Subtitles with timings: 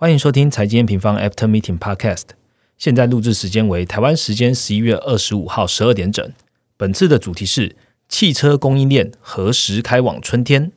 [0.00, 2.28] 欢迎收听财经平方 After Meeting Podcast。
[2.78, 6.32] 现在录制时间为台湾时间十一月二十五号十二点整。
[6.78, 7.76] 本次的主题是
[8.08, 10.72] 汽车供应链何时开往春天。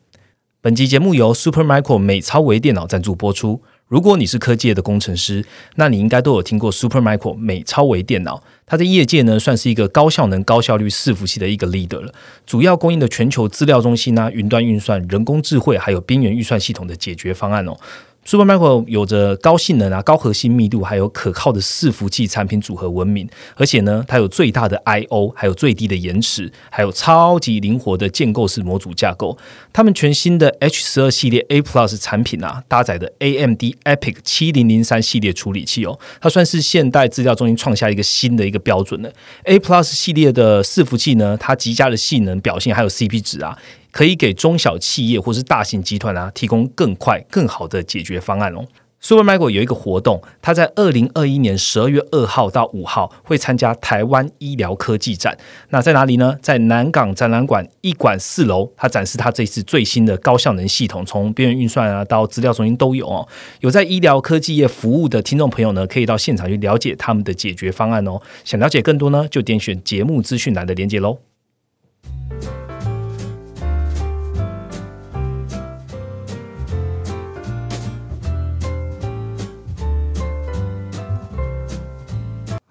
[0.60, 3.62] 本集节目由 Supermicro 美超微电脑赞助播出。
[3.88, 5.46] 如果你是科技业的工程师，
[5.76, 8.44] 那你应该都有听过 Supermicro 美超微电脑。
[8.66, 12.14] 它在业界呢，算是一个高效能、高效率伺服器的一个 leader 了。
[12.46, 17.78] 主要供应的全球资料中心啊、云端运算、人工智慧，还有边缘预算系统的解决方案哦。
[18.26, 29.38] Supermicro 有着高性能啊、高核心密度，还有可靠的伺服器产品组合闻名，而且呢，它有最大的 I/O，还有最低的延迟，还有超级灵活的建构式模组架构。
[29.74, 39.12] 他们全新的 H 十二系列 A Plus 产品啊，搭载的 AMD EPIC 七零零三系列处理器哦，它算是现代资料中心创下一个新的一个标准了。
[39.44, 43.58] A Plus 系列的伺服器呢，它极佳的性能表现还有 CP 值啊。
[43.94, 48.66] 可以给中小企业或是大型集团啊提供更快、更好的解决方案哦。
[49.02, 55.38] Supermicro 有一个活动，它在二零二一年十二月二号到五号会参加台湾医疗科技展。
[55.72, 56.38] 那在哪里呢？
[56.42, 63.28] 在南港展览馆一馆四楼，它展示它这次最新的高效能系统，从边缘运算啊到资料中心都有哦。
[63.60, 68.22] 有在医疗科技业服务的听众朋友呢，可以到现场去了解他们的解决方案哦。
[68.46, 71.20] 想了解更多呢，就点选节目资讯栏的连接喽。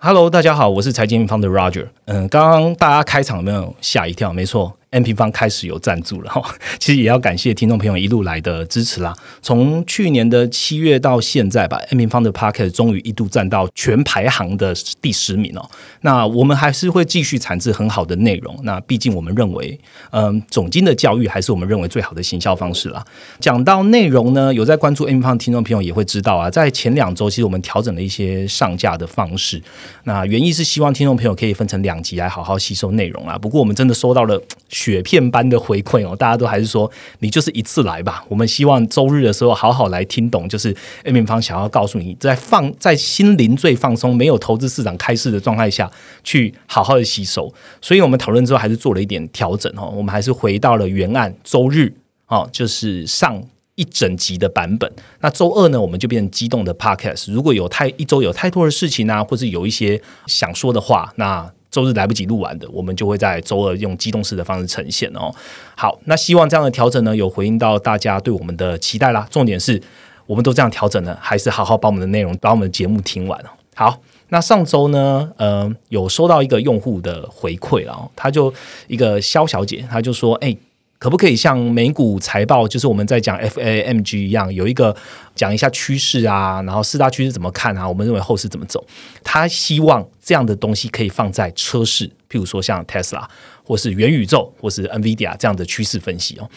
[0.05, 1.87] Hello，大家好，我是财经方的 Roger。
[2.07, 4.33] 嗯，刚刚大家开场有没有吓一跳？
[4.33, 4.77] 没错。
[4.93, 6.43] M 平方开始有赞助了哈，
[6.79, 9.15] 其实也要感谢听众朋友一路来的支持啦。
[9.41, 15.67] 从去年的七月到现在吧，M 平方的 p a r k e t 终于一度站到全排行的第十名哦。
[16.03, 18.55] 那我们还是会继续产制很好的内容。
[18.65, 23.03] 那毕竟我们认为，嗯，总经的教育还是我们认为最好的行销方式啦。
[23.41, 29.63] 讲到内容呢，有在关注 M 平方的听众朋友也会知道啊，在前两周其实我们调整了一些上架的方式。
[30.05, 33.39] 那原意是希望听众朋友可以分成两集来好好吸收内容啊。
[33.39, 34.39] 不过我们真的收到了。
[34.83, 38.25] 雪片般的回馈哦，大家都还是说你就是一次来吧。
[38.29, 45.89] 我们希望周日的时候好好来听懂，就是 A 平方想要告诉你，在放在心灵最放松、没有投资市场开市的状态下
[46.25, 47.53] 去好好的吸收。
[47.81, 51.95] 所以我们讨论之后还是做了一点调整哦，我们还是回到了原案周日
[52.27, 53.41] 哦，就是上
[53.77, 54.91] 一整集的版本。
[55.21, 57.33] 那周二呢，我们就变成激动的 Podcast。
[57.33, 61.53] 如果有太一周有太多的事情啊，或者有一些想说的话，那。
[61.73, 65.35] 周日来不及录完的，我们就会在周二用机动式的方式呈现哦。
[65.75, 69.27] 好，那希望这样的调整呢，有回应到大家对我们的期待啦。
[69.31, 69.83] 重点是，
[70.27, 73.49] 我们都这样调整呢，还是好好把我们的内容，把我们的节目听完哦。
[73.75, 78.53] 好，那上周呢，嗯，有收到一个用户的回馈了，他就
[78.87, 80.57] 一个肖小姐，她就说，哎。
[81.03, 84.95] 可不可以像美股财报，就是我们在讲 FAMG 一样，有一个
[85.35, 87.89] 讲一下趋势啊，然后四大趋势怎么看啊？
[87.89, 88.87] 我们认为后市怎么走？
[89.25, 93.25] 他希望这样的东西可以放在车市，譬如说像 Tesla
[93.65, 96.49] 或是元宇宙或是 NVIDIA 这样的趋势分析哦，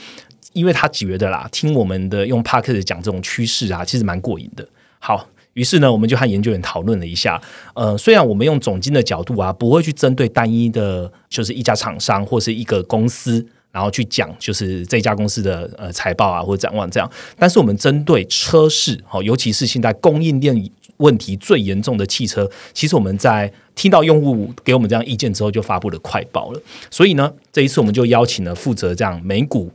[0.53, 4.63] 因为他觉得啦，听我们的用 Park 讲这种趋势啊，其实蛮过瘾的。
[4.99, 7.41] 好，于是呢，我们就和研究员讨论了一下。
[7.73, 13.43] 呃，虽然我们用总经的角度啊，不会去针对单一的，就是一家厂商或是一个公司。
[13.75, 26.61] 然后去讲就是这家公司的呃财报啊或者展望这样，但是我们针对车市，好，尤其是现在供应链问题最严重的汽车，其实我们在听到用户给我们这样意见之后，就发布了快报了。
[26.89, 29.69] 所以呢，这一次我们就邀请了负责这样美股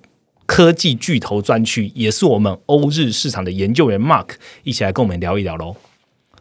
[0.46, 4.30] 科技巨头专区，也是我们欧日市场的研究员 Mark
[4.62, 5.76] 一起来跟我们聊一聊喽。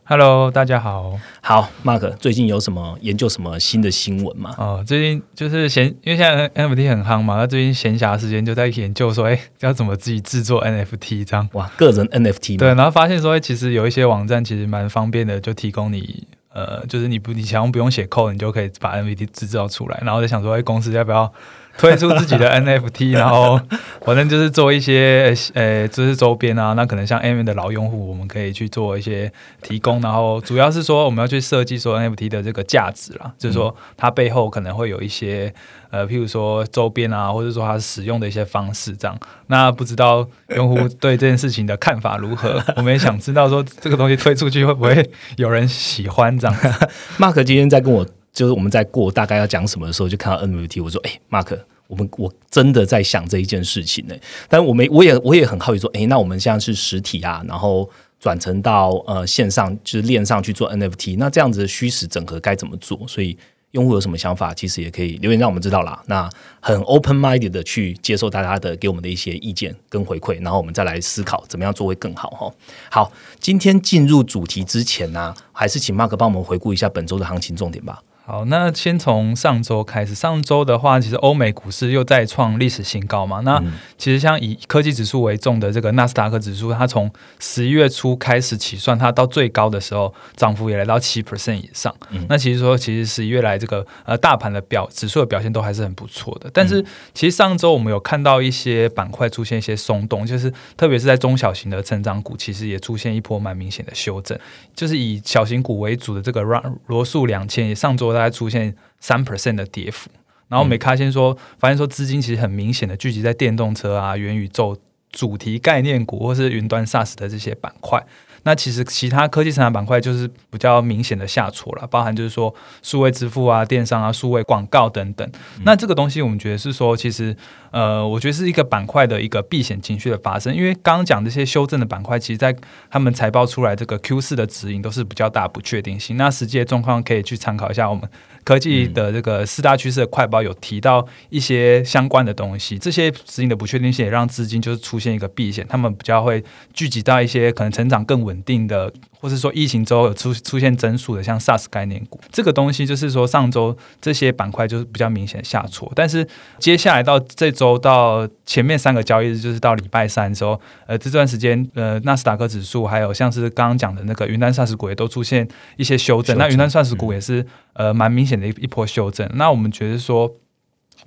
[0.10, 1.20] Hello，大家好。
[1.40, 4.56] 好，Mark，最近有什么研究什么新的新闻吗？
[4.58, 11.48] 哦，最近就是闲，因为现在 NFT 很夯嘛，那最近闲暇时间就在研究说，哎，要怎么自己制作 NFT 这样？
[11.54, 12.58] 哇，个人 NFT。
[12.58, 20.02] 对，然后发现说，哎，其实有一些网站其实蛮方便的，就提供你，呃，就是你不，你想用不用写 code，你就可以把 NFT 制造出来。
[20.04, 21.32] 然后在想说，哎，公司要不要？
[21.80, 23.58] 推出自己的 NFT， 然后
[24.02, 26.74] 反正就是做一些呃，就是周边啊。
[26.74, 29.32] 那可能像 M 的老用户，我们可以去做一些
[29.62, 30.02] 提供。
[30.02, 35.54] 然后主要是说，我们要去设计说 NFT 的这个价值啦，就是说它背后可能会有一些
[35.90, 39.18] 呃，譬如说周边啊，或者说它使用的一些方式这样。
[39.48, 42.62] 那不知道用户对这件事情的看法如何？
[42.76, 46.56] 我们也想知道说这个东西推出去会不会有人喜欢这样。
[47.18, 48.06] Mark 今天在跟我。
[48.32, 54.16] 就是我们在过大概要讲什么的时候，就看到 NFT，我说：“哎，Mark，我们我真的在想这一件事情呢。”
[54.48, 57.90] 但我没，我也我也很好奇说：“哎，那我们现在是实体啊，然后
[58.20, 63.38] 转成到呃线上，就是链上去做 NFT，那这样子的虚实整合该怎么做？”所以
[63.72, 66.02] 用户有什么想法，其实也可以留言让我们知道啦。
[66.08, 66.30] 那
[66.60, 72.52] 很 open minded 的去接受大家的给我们的一些意见跟回馈，然后我们再来思考怎么样做会更好哈。
[72.90, 78.02] 好，今天进入主题之前呢，还是请 Mark 帮我们回顾一下本周的行情重点吧。
[78.30, 80.14] 好，那先从上周开始。
[80.14, 83.40] 上周的话，其实欧美股市又再创历史新高嘛。
[83.40, 83.60] 那
[83.98, 91.92] 其实像以科技指数为重的这个纳斯达克指数，它从十一月初开始起算，它到最高的时候，涨幅也来到七 percent 以上。
[92.28, 96.52] 那其实说，其实十一月来这个呃大盘的表指数的表现都还是很不错的。
[96.54, 96.86] 但是
[97.16, 104.38] 其实上周我们有看到一些板块出现一些松动，就是特别是在中小型的成长股，其实也出现一波蛮明显的修正。
[104.76, 108.19] 就是以小型股为主的这个罗罗素两千，也上周。
[108.20, 110.10] 它出现三 percent 的跌幅，
[110.48, 114.78] 然后美卡先说，发现说资金其实很明显的聚集在电动车啊、元宇宙
[115.12, 118.06] 主题概念股或是云端 SaaS 的这些板块。
[118.44, 125.30] 那其实其他科技生产板块就是比较明显的下挫了，包含就是说数位支付啊、电商啊、数位广告等等。
[125.66, 127.36] 那这个东西我们觉得是说，其实
[127.72, 132.56] 呃，我觉得是一个板块的一个避险情绪的发生，因为刚刚讲这些修正的板块，其实在
[132.90, 136.18] 他们财报出来这个 Q 四的指引都是比较大不确定性。
[136.18, 138.10] 那实际的状况可以去参考一下我们
[138.44, 146.44] 科技的这个四大趋势的快报有提到一些相关的东西，这些指引的不确定性也让资金就是出现一个避险，他们比较会
[146.74, 148.40] 聚集到一些可能成长更稳。
[148.50, 156.26] 定的，或是说疫情之后有出出现增速的，像 SaaS 概念股，这个东西就是说上周这些板块就是比较明显下挫，但是
[156.58, 170.34] 接下来到这周到前面三个交易日，就是到礼拜三的时候，呃，这段时间呃，纳斯达克指数还有像是刚刚讲的那个云南 SaaS 股也都出现一些修正，那云南 SaaS 股也是呃蛮明显的一一波修正，那我们觉得说。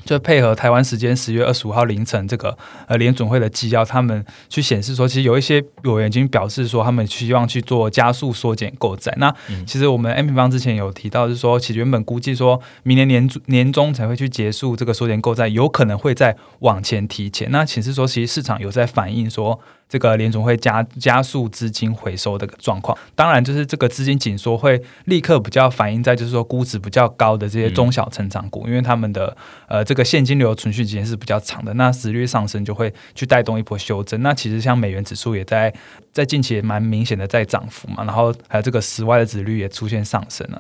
[0.05, 2.57] 就配合台湾时间十月二十五号凌晨这个
[2.87, 9.15] 呃联准会的纪要，他们去显示说，其实有一些委员已经表示说，他们希望去做加速缩减购债。
[9.19, 9.35] 那
[9.67, 17.51] 其实我们 M 平方之前有提到，是说其实原本估计说明年年年中才会去结束这个缩减购债，有可能会再往前提前。
[17.51, 19.61] 那显示说，其实市场有在反映说。
[19.93, 29.37] 这个联总会加加速资金回收的状况，当然就是这个资金紧缩会立刻比较反映在就是说估值比较高的这些中小成长股，因为他们的
[29.69, 34.23] 呃这个现金流存续时间是比较长的，那实率上升就会去带动一波修正。
[34.23, 35.71] 那其实像美元指数也在
[36.11, 40.59] 在近期也蛮明显的在涨幅嘛，然后还有这个十外的值率也出现上升了。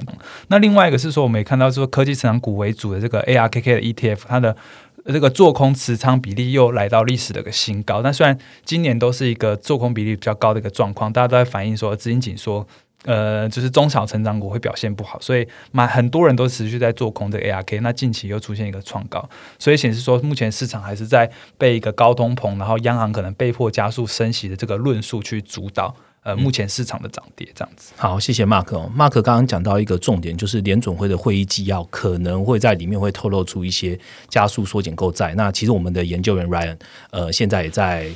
[0.48, 4.54] 那另外一个是说，我们也看到说科技成长股为主的这个 ARKK 的 ETF，它的。
[5.06, 8.02] 这个做空持仓比例又来到历史的一个新高。
[8.02, 12.66] 那虽然今年都是一个做空比例比较高的一个状况，大家都在反映说资金紧缩，
[13.04, 17.80] 呃，就是中小成长股会表现不好，所以蛮很多人都持续在做空这个 ARK。
[17.80, 19.28] 那近期又出现一个创高，
[19.58, 25.96] 所以显示说目前市场还是在被一个高通膨，然后央行可能被迫加速升息的这个论述去主导。
[26.22, 27.92] 呃，目前市场的涨跌这样子。
[27.96, 28.90] 好，谢谢 Mark 哦。
[28.96, 33.98] Mark 刚刚讲到一个重点，就是联准会的会议纪要可能会在里面会透露出一些
[34.28, 35.34] 加速缩减购债。
[35.34, 36.78] 那其实我们的研究员 Ryan
[37.10, 38.08] 呃，现在也在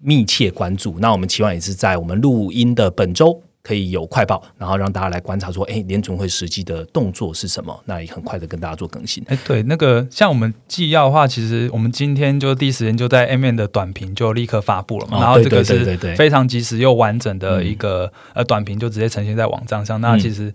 [0.00, 0.98] 密切关注。
[0.98, 3.42] 那我们期望也是在我们录音的本周。
[3.64, 7.76] 可以有快报，然后让大家来观察说，哎，联总会实际的动作是什么？
[7.86, 9.24] 那也很快的跟大家做更新。
[9.26, 20.00] 哎，对，那个像我们纪要的话，其实我们今天就第一时间就在 M N 的短评就立刻发布了嘛，然后这个是非常及时又完整的一个呃短评，就直接呈现在网站上。
[20.00, 20.54] 那其实。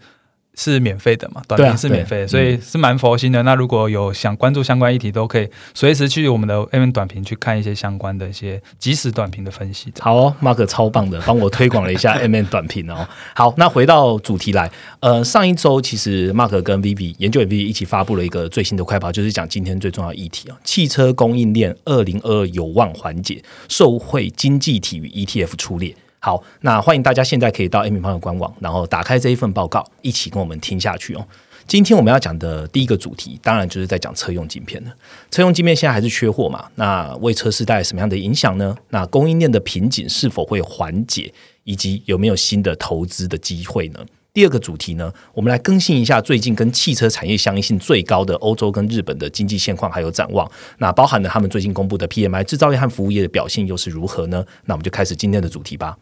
[0.60, 1.42] 是免费的嘛？
[1.48, 3.42] 短评是免费，所以是蛮佛心的。
[3.44, 9.94] 那如果有想关注相关议题，都可以随时去我们的 M N 短评去看一些相关的一些即时短评的分析。
[10.00, 13.08] 好哦，Mark 超棒的，帮我推广了一下 M N 短评哦。
[13.34, 25.96] 好，那回到主题来，呃，上一周其实 Mark 跟 Vivi 研究员 Vivi 一起发布了一个最新的快报，就是讲今天最重要议题啊，汽车供应链二零二二有望缓解，受惠经济体与 E T F 出列。
[26.22, 31.26] 好，那欢迎大家现在可以到 A 米方的官网，然后打开这一份报告，一起跟我们听下去哦。
[31.66, 34.92] 今天我们要讲的第一个主题，当然就是在讲车用晶片了。
[35.32, 36.66] 车用晶片现在还是缺货嘛？
[36.76, 38.76] 那为车市带来什么样的影响呢？
[38.90, 41.32] 那供应链的瓶颈是否会缓解，
[41.64, 44.00] 以及有没有新的投资的机会呢？
[44.34, 50.50] 第二个主题呢，我们来更新一下最近跟汽车产业相应性最高的欧洲跟日本的经济现况还有展望。
[50.78, 54.44] 那包含了他们最近公布的 PMI，制造业和服务业的表现又是如何呢？
[54.66, 55.98] 那我们就开始今天的主题吧。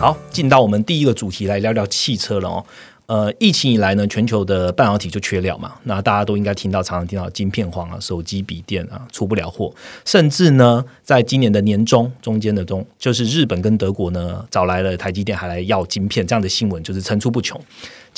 [0.00, 2.64] 好，进到我们第一个主题来聊聊汽车了哦。
[3.06, 9.74] 呃，疫情以来呢，全球的半导体就缺料嘛，那大家都应该听到，常常听到晶片荒啊，手机、笔电啊出不了货，
[10.04, 17.60] 甚至呢，在今年的年中中间的中，就是日本跟德国呢找来了台积电，还来要晶片，这样的新闻就是层出不穷。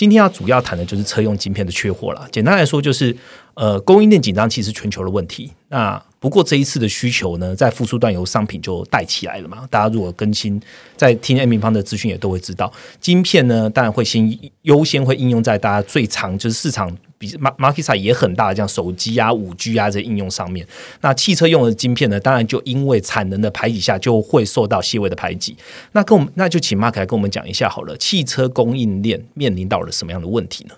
[0.01, 2.27] 今天要主要谈的就是车用晶片的缺货了。
[2.33, 3.15] 简单来说，就是
[3.53, 5.53] 呃，供应链紧张其实全球的问题。
[5.69, 9.67] 那不过这一次的需求呢，在复苏段由商品就带起来了嘛。
[9.69, 10.59] 大家如果更新
[10.97, 20.67] 在听 M 平方的资讯，也都会知道，晶片呢当然会先优先会应用在大家最长就是市场比 Markisa 也很大，像手机啊、五 G 啊这应用上面。
[21.03, 25.55] 那汽车用的晶片呢，当然就因为产能的排挤下，就会受到细微的排挤。
[25.93, 30.75] 那跟我们那就请 Mark 来跟我们讲一下好了，汽车供应链面临到了什么样的问题呢？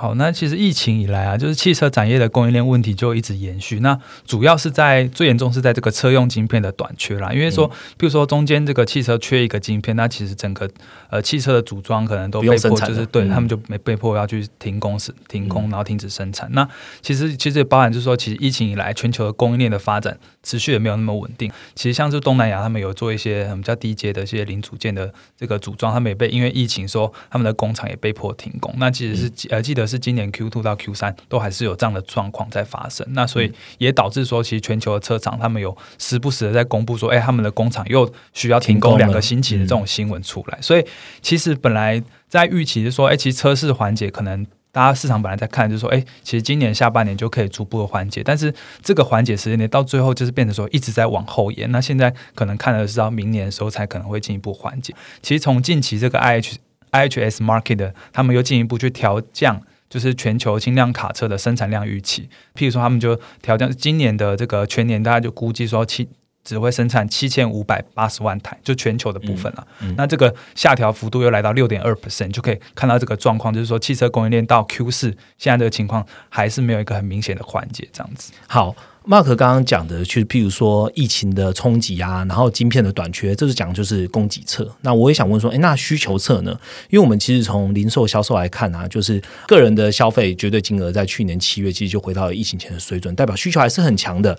[0.00, 3.80] 好，那其实疫情以来啊，就是汽车产业的供应链问题就一直延续。
[3.80, 7.32] 那主要是在最严重是在这个车用晶片的短缺啦。
[7.32, 10.70] 因为说，比如说中间这个汽车缺一个晶片，那其实整个
[11.10, 16.48] 呃汽车的组装可能都被迫就是对他们就没被迫要去停工时停工，然后停止生产。
[16.52, 16.68] 那
[17.02, 20.16] 其实其实也包含就是说，其实疫情以来全球的供应链的发展
[20.48, 21.50] 持续也没有那么稳定。
[21.74, 28.72] 其实像是东南亚，他们有做一些比较低阶的一些零组件的这个组装，他们也被因为疫情说他们的工厂也被迫停工。
[28.78, 29.88] 那其实是呃记得。
[29.88, 40.58] 是今年 Q two 到 Q 三都还是有这样的状况在发生，那所以也导致说，其实全球的车厂他们有时不时的在公布说，哎，他们的工厂又需要停工两个星期的这种新闻出来。
[40.60, 40.84] 所以
[41.22, 51.70] 其实本来在预期是说，哎，其实车市环节可能大家市场本来在看，就是说，哎，其实今年下半年就可以逐步的缓解，但是这个缓解时间点到最后就是变成说一直在往后延。
[51.70, 54.94] 那现在可能看的是到明年的时候才可能会进一步缓解。
[55.22, 56.58] 其实从近期这个 I H
[56.90, 59.62] I H S Market 他们又进一步去调降。
[59.90, 66.06] 就是全球轻量卡车的生产量预期，譬如说，他们就调降今年的这个全年，大家就估计说七
[66.48, 69.66] 只会生产七千五百八十万台，就全球的部分了。
[69.98, 78.32] 那这个下调幅度又来到六点二 percent，就可以看到这个状况，就是说汽车供应链到 Q 四现在这个情况还是没有一个很明显的缓解，这样子。
[78.46, 78.74] 好。
[79.06, 84.70] Mark 刚刚讲的，就是譬如说疫情的冲击啊，然后晶片的短缺，这是讲就是供给侧。
[84.82, 86.50] 那我也想问说，哎，那需求侧呢？
[86.90, 94.38] 因为我们其实从零售销售来看啊，就是个人的消费绝对金额在去年七月其实就回到了疫情前的水准，代表需求还是很强的。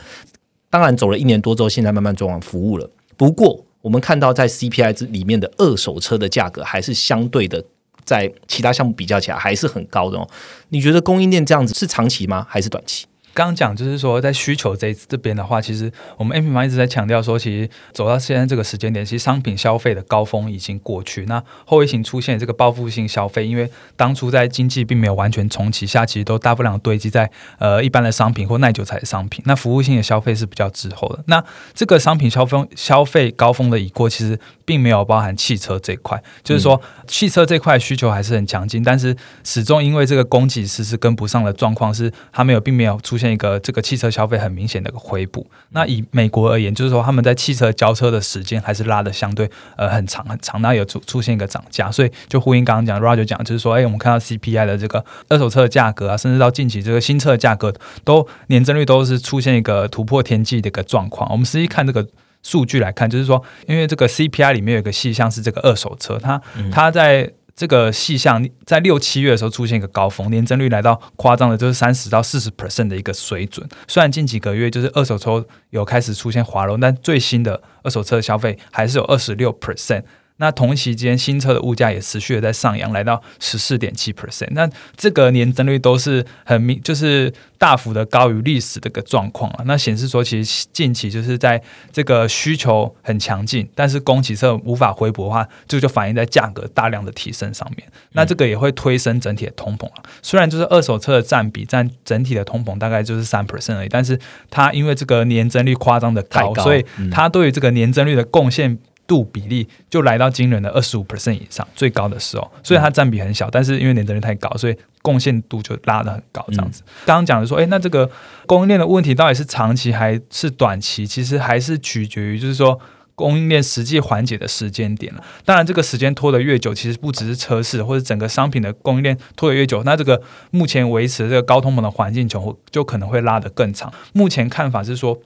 [0.69, 2.89] 当然走了一年多之后，现在慢慢转往服务了。
[3.17, 7.63] 不过我们看到在 CPI 之里面的二手车的价格还是相对的，
[8.03, 10.27] 在其他项目比较起来还是很高的哦。
[10.69, 12.45] 你觉得供应链这样子是长期吗？
[12.49, 13.05] 还是短期？
[13.39, 21.25] 刚刚讲就是说，在需求这这边的话，其实我们 A 平方一直在强调说，其实走到现在这个时间点，其实商品消费的高峰已经过去。
[21.25, 29.41] 那后疫情出现这个报复性消费，因为当初在经济并没有完全重启下，其实都大不了堆积在呃一般的商品或耐久材的商品。
[29.46, 31.24] 那服务性的消费是比较滞后的。
[31.27, 31.41] 那
[31.74, 39.15] 这个商品消费消费高峰的已过，其实并没有包含汽车这块，就是说汽车这块需求还是很强劲，但是
[39.46, 43.19] 始终因为这个供给迟迟跟不上的状况，是它没有并没有出。
[43.19, 45.45] 现一个这个汽车消费很明显的一个回补。
[45.69, 61.31] 那以美国而言，就是说他们在汽车交车的时间还是拉的相对呃很长很长，那有出出现一个涨价，所以就呼应刚刚讲 Roger 讲，就是说，哎，我们看到 CPI 的这个二手车的价格啊，甚至到近期这个新车的价格，都年增率都是出现一个突破天际的一个状况。
[61.31, 62.07] 我们实际看这个
[62.43, 67.31] 数据来看，就是说，因为这个 CPI 里面有一个细项是这个二手车，它它在。
[67.60, 73.68] 这个细项在六七月的时候出现一个高峰，年增率来到夸张的，就是三十到四十 percent 的一个水准。
[73.86, 80.04] 虽然近几个月就是二手车有开始出现滑落，但最新的二手车的消费还是有二十六 percent。
[80.39, 84.48] 那同期间新车的物价也持续的在上扬，来到十四点七 percent。
[84.51, 89.63] 那这个年增率都是很明，就是大幅的高于历史这个状况了。
[89.65, 97.88] 那显示说，其实近期就是在这个需求很强劲，但是供给侧无法回补的话，这就反映在价格大量的提升上面。
[98.13, 100.03] 那这个也会推升整体的通膨啊。
[100.22, 104.17] 虽然就是二手车的占比占整体的通膨大概就是三 percent 而已，但是
[104.50, 108.77] 它因为这个年增率夸张的高，所以它对于这个年增率的贡献。
[109.10, 116.46] 度比例就来到惊人的二十五 percent 以上，最高的时候，所以它占比很小，但是因为年增率太高，所以贡献度就拉得很高。
[116.50, 118.08] 这样子，刚刚讲的说，哎，那这个
[118.46, 121.08] 供应链的问题到底是长期还是短期？
[121.08, 122.80] 其实还是取决于，就是说
[123.16, 125.24] 供应链实际缓解的时间点了。
[125.44, 133.92] 当然，这个时间拖得越久，其实不只是车市或者整个商品的供应链拖得越久，那这个目前维持这个高通膨的环境就就可能会拉得更长。
[134.13, 135.20] 目前看法是说。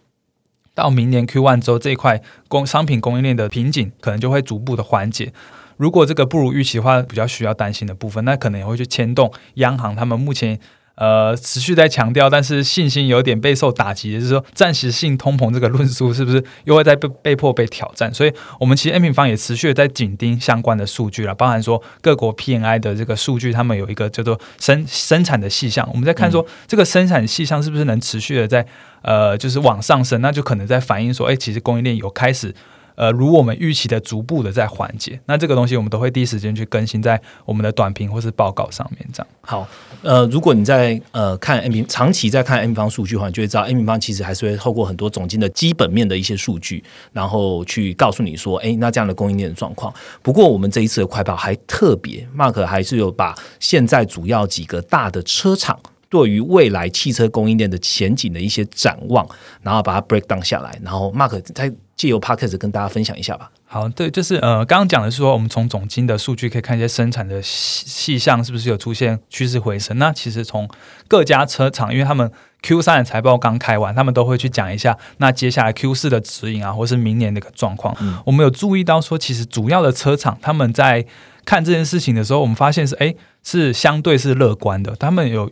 [0.76, 5.32] 到明年 Q one 之后，这一块供商品供应链的瓶颈可能就会逐步的缓解。
[5.78, 10.60] 如果这个不如预期的话，比较需要担心的部分，那可能也会去牵动央行他们目前。
[10.96, 18.14] 呃，持续在强调，但是信心有点备受打击，就是说暂时性通膨这个论述是不是又会在被被迫被挑战？
[18.14, 28.66] 所以，我们其实 N 平方也持续的在紧盯相关的数据了，包含说各国 PNI 的这个数据，他们有一个叫做生生产的细项，我们在看说这个生产细项是不是能持续的在
[29.02, 32.54] 呃，就是往上升，那就可能在反映说，哎，其实供应链有开始。
[32.96, 35.20] 呃，如我们预期的逐步的在缓解。
[35.26, 39.08] 那这个东西我们都会第一时间去更新在我们的短评或是报告上面。
[39.14, 39.68] 这样好，
[40.02, 49.94] 呃，如果你在呃看 M 平长期在看 M 方数据的话，你就会知道 M 平方其实还是会透过很多总经的基本面的一些数据，然后去告诉你说，哎，那这样的供应链的状况。
[50.22, 55.80] 不过我们这一次的快报还特别，Mark 还是有把现在主要几个大的车厂。
[56.14, 59.28] 对于未来汽车供应链的前景的一些展望，
[59.64, 63.50] 然后把它 break down 下来，然后 Mark 再借由 Podcast 跟大家分享一下吧。
[63.66, 69.98] 好，对，就是呃，刚刚讲的是说，我们从总金的数据可以看一些生产的细细项是不是有出现趋势回升。
[69.98, 70.70] 那其实从
[71.08, 77.98] 各家车厂，因为他们 Q 三的财报刚开完，他们都会去讲一下那接下来 Q 四的指引啊，或是明年的一个状况。
[78.28, 81.04] 我们有注意到说，其实主要的车厂他们在
[81.44, 85.50] 看这件事情的时候，我们发现是哎，是相对是乐观的，他们有。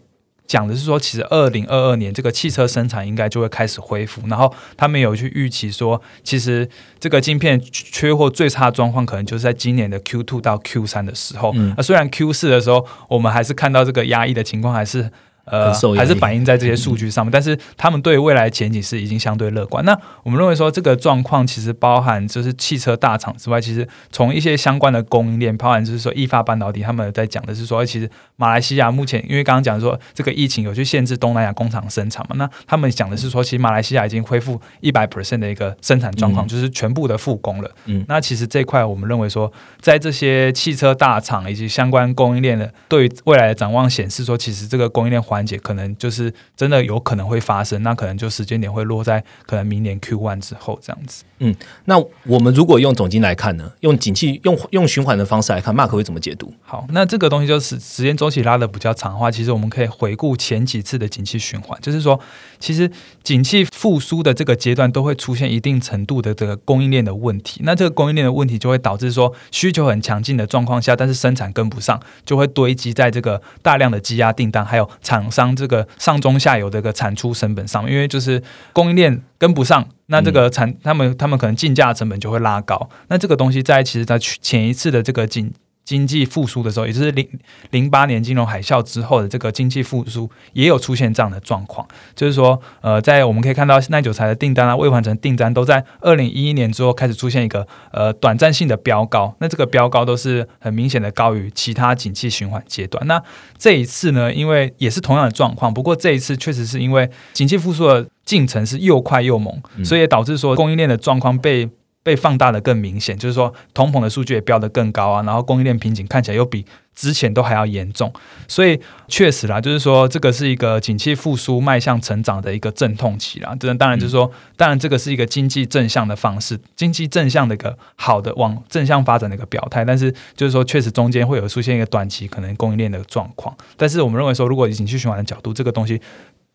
[0.52, 6.68] 讲的是说，其实二零二二年这个汽车生产应该就会开始恢复，然后他们有去预期说，其实
[7.00, 11.54] 这个晶片缺货最差的状况可能就是在今年的 Q two 到 Q 三的时候。
[11.78, 15.10] 那虽然 Q 四的时候，我们还是看到这个压抑的情况还是。
[15.46, 19.84] 呃，还是反映在这些数据上面，但是他们对未来前景是已经相对乐观。
[19.84, 37.72] 那我们认为说，这个状况其实包含就是汽车大厂之外，其实从一些相关的供应链，包含就是说，易发半导体他们在讲的是说，其实马来西亚目前因为刚刚讲说这个疫情有去限制东南亚工厂生产嘛，那他们讲的是说，其实马来西亚已经恢复一百 percent 的一个生产状况，就是全部的复工了。
[37.86, 45.20] 嗯，那其实这块我们认为说，在这些汽车大厂以及相关供应链的对于未来的展望显示说，其实这个供应链。
[45.32, 51.24] 环节可能就是真的有可能会发生，那可能就时间点会落在可能明年 Q one 之后这样子。
[51.40, 53.72] 嗯，那我们如果用总金来看呢？
[53.80, 56.54] 用景气用用循环的方式来看，Mark 会怎么解读？
[56.62, 62.20] 好，那这个东西就是时间周期拉的比较长的话，其实我们可以回顾前几次的景气循环，就是说，
[62.60, 62.92] 其实
[63.24, 67.62] 景气复苏的这个阶段都会出现一定程度的这个供应链的问题。
[67.64, 79.24] 那这个供应链的问题就会导致说需求很强劲的状况下，但是生产跟不上，就会堆积在这个大量的积压订单，还有厂商这个上中下游的一个产出成本上面，因为就是供应链。
[79.42, 82.88] 跟不上，那这个产他们他们可能进价成本就会拉高。
[83.08, 85.52] 那这个东西在其实，在前一次的这个经
[85.84, 87.28] 经济复苏的时候，也就是零
[87.72, 91.88] 零八年金融海啸之后的这个经济复苏，也有出现这样的状况。
[92.16, 99.36] 就是说，呃，在我们可以看到耐久材的订单啊，未完成订单都在二零一一年之后开始出现一个呃短暂性的飙高。
[99.40, 103.06] 那这个飙高都是很明显的高于其他景气循环阶段。
[103.08, 103.22] 那
[103.58, 108.08] 这一次呢，因为也是同样的状况，不过这一次确实是因为景气复苏的。
[108.24, 111.68] 进程是又快又猛，所以也导致说供应链的状况被
[112.04, 118.12] 被放大的更明显，就是说通膨的数据也飙得更高啊，然后供应链瓶颈看起来又比之前都还要严重，
[118.48, 123.56] 所以确实啦，就是说这个是一个景气复苏迈向成长的一个阵痛期啦。
[123.60, 136.02] 这当然就是说，当然这个是一个经济正向的方式，经济正向的一个好的往正向发展的一个表态，但是就是说确实中间会有出现一个短期可能供应链的状况，但是我们认为说，如果以景气循环的角度，这个东西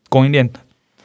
[0.09, 0.49] 供应链。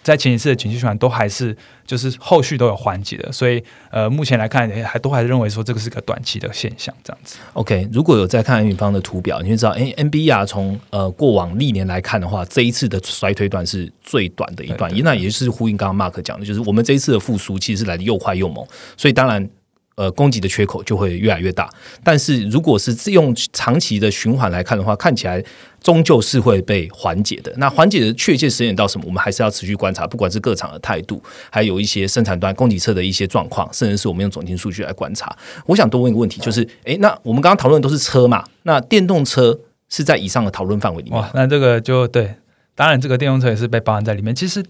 [0.03, 7.37] 在前几次的景气循环都还是就是后续都有缓解的，所以呃目前来看还都还是认为说这个是个短期的现象这样子。
[7.53, 19.49] OK，如果有在看远方的图表，你会知道，哎，NBR 从呃过往历年来看的话，这一次的衰退段是最短的一段，那也就是呼应刚刚 Mark 讲的，就是我们这一次的复苏其实是来的又快又猛，所以当然。
[19.95, 21.69] 呃，供给的缺口就会越来越大。
[22.03, 25.45] 但是，如果是用长期的循环来看的话，看起来
[25.83, 27.53] 终究是会被缓解的。
[27.57, 30.07] 那缓解的确切时间到什么，我们还是要持续观察。
[30.07, 35.37] 不管是各厂的态度，还有一些生产端供给侧的一些状况，甚至是我们用总经数据来观察。
[35.67, 38.45] 我想多问一个问题，就是，诶，那我们刚刚讨论都是车嘛？
[38.63, 41.21] 那电动车是在以上的讨论范围里面？
[41.21, 42.35] 哇，那这个就对，
[42.75, 44.35] 当然这个电动车也是被包含在里面。
[44.35, 44.65] 其实。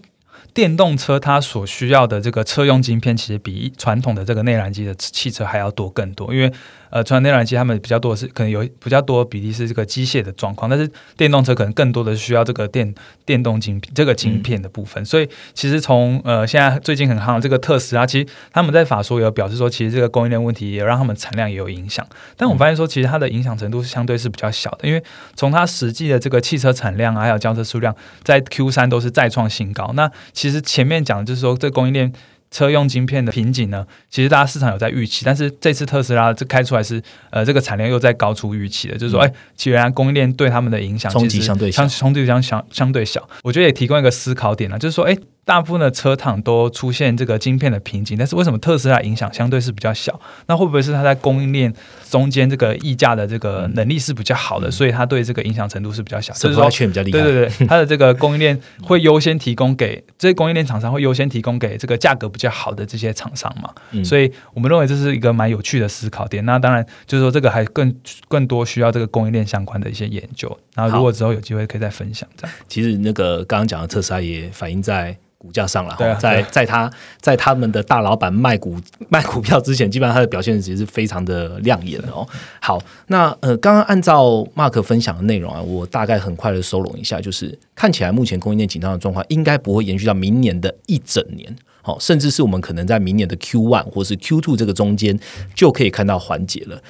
[0.53, 6.51] 电动车它所需要的这个车用晶片，其实比传统的这个内燃机的汽车还要多更多，因为。
[6.93, 12.93] 呃，传统内燃机他们比较多的是可能有比较多比例是这个机械的状况，但是电动车可能更多的需要这个电
[13.25, 15.03] 电动晶片这个晶片的部分。
[15.03, 22.07] 所以其实从呃现在最近很夯这个特斯拉，其实他们在法说有表示说，其实这个供应链问题也让他们产量也有影响。
[22.37, 25.03] 但我发现说，其实它的影响程度是相对是比较小的，因为
[25.35, 29.91] 从它实际的这个汽车产量啊，还有交车数量，在 Q 三都是再创新高。
[29.95, 32.13] 那其实前面讲的就是说，这供应链。
[32.53, 50.17] 车用晶片的瓶颈呢，其实大家市场有在预期，但是这次特斯拉这开出来是，呃，这个产量又在高出预期的，就是说，哎，既然供应链对他们的影响冲击相对相冲击相相相对小，我觉得也提供一个思考点呢，就是说，哎，大部分的车厂都出现这个晶片的瓶颈，但是为什么特斯拉影响相对是比较小？
[50.47, 51.73] 那会不会是它在供应链
[52.09, 56.33] 中间这个溢价的这个能力是比较好的，所以它对这个影响程度是比较小？
[56.35, 57.19] 就是说，圈比较厉害。
[57.19, 63.69] 对对对，它的这个供应链会优先提供给这些供应链厂商，会优先提供给这个价格比较好的这些厂商嘛？
[64.03, 66.45] 所以我们认为这是一个蛮有趣的思考点。
[66.45, 67.93] 那当然就是说，这个还更
[68.29, 70.57] 更多需要这个供应链相关的一些研究。
[70.73, 72.55] 然后如果之后有机会可以再分享这样。
[72.69, 75.17] 其实那个刚刚讲的特斯拉也反映在。
[75.43, 78.77] 股价上了，对，在在他在他们的大老板卖股
[79.09, 82.25] 卖股票之前，基本上他的表现其实是非常的亮眼的哦。
[82.61, 84.25] 好，那呃，刚刚按照
[84.55, 95.19] Mark 分享的内容啊，我大概很快的收拢一下，就是看起来目前供应链紧张的状况应该不会延续到明年的一整年，好，甚至是我们可能在明年的 Q one 或是 Q two 这个中间
[95.53, 96.81] 就可以看到缓解了。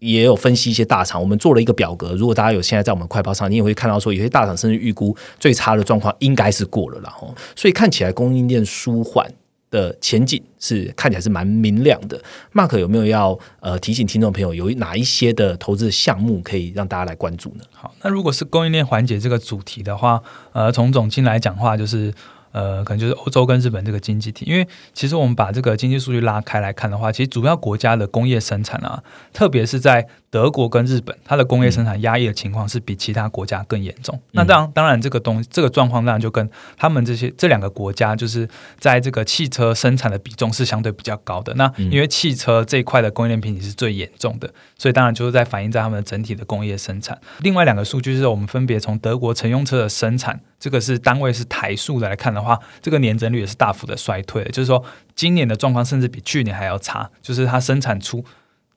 [0.00, 2.14] 也有分析一些大厂，我们做了一个表格。
[2.14, 7.34] 如果大家有现在在我们快报上，你也会看到说，有些大厂甚至预估最差的状况应该是过了了后。
[7.54, 9.30] 所以看起来供应链舒缓
[9.70, 12.20] 的前景是看起来是蛮明亮的。
[12.52, 17.64] Mark 有没有要呃提醒听众朋友，有哪一些的投资项目可以让大家来关注呢？
[17.72, 22.12] 好，那如果是供应链环节这个主题的话，呃，从总经来讲话就是。
[22.52, 34.20] 呃，可能就是欧洲跟日本这个经济体，因为其实我们把这个经济数据拉开来看的话，其实主要国家的工业生产啊，特别是在德国跟日本，它的工业生产压抑的情况是比其他国家更严重。
[34.32, 41.54] 那当然，当然这个东这个状况当然就跟他们这些这两个国家，就是在这个汽车生产的比重是相对比较高的。
[41.54, 47.18] 那因为汽车这一块的供应链瓶颈是最严重的，所以当然就是在反映在他们的整体的工业生产。
[47.40, 50.40] 另外两个数据是我们分别从德国乘用车的生产。
[50.60, 54.84] 这个是单位是台数的来看的话，这个年增率也是大幅的衰退，就是说
[55.16, 58.22] 今年的状况甚至比去年还要差，就是它生产出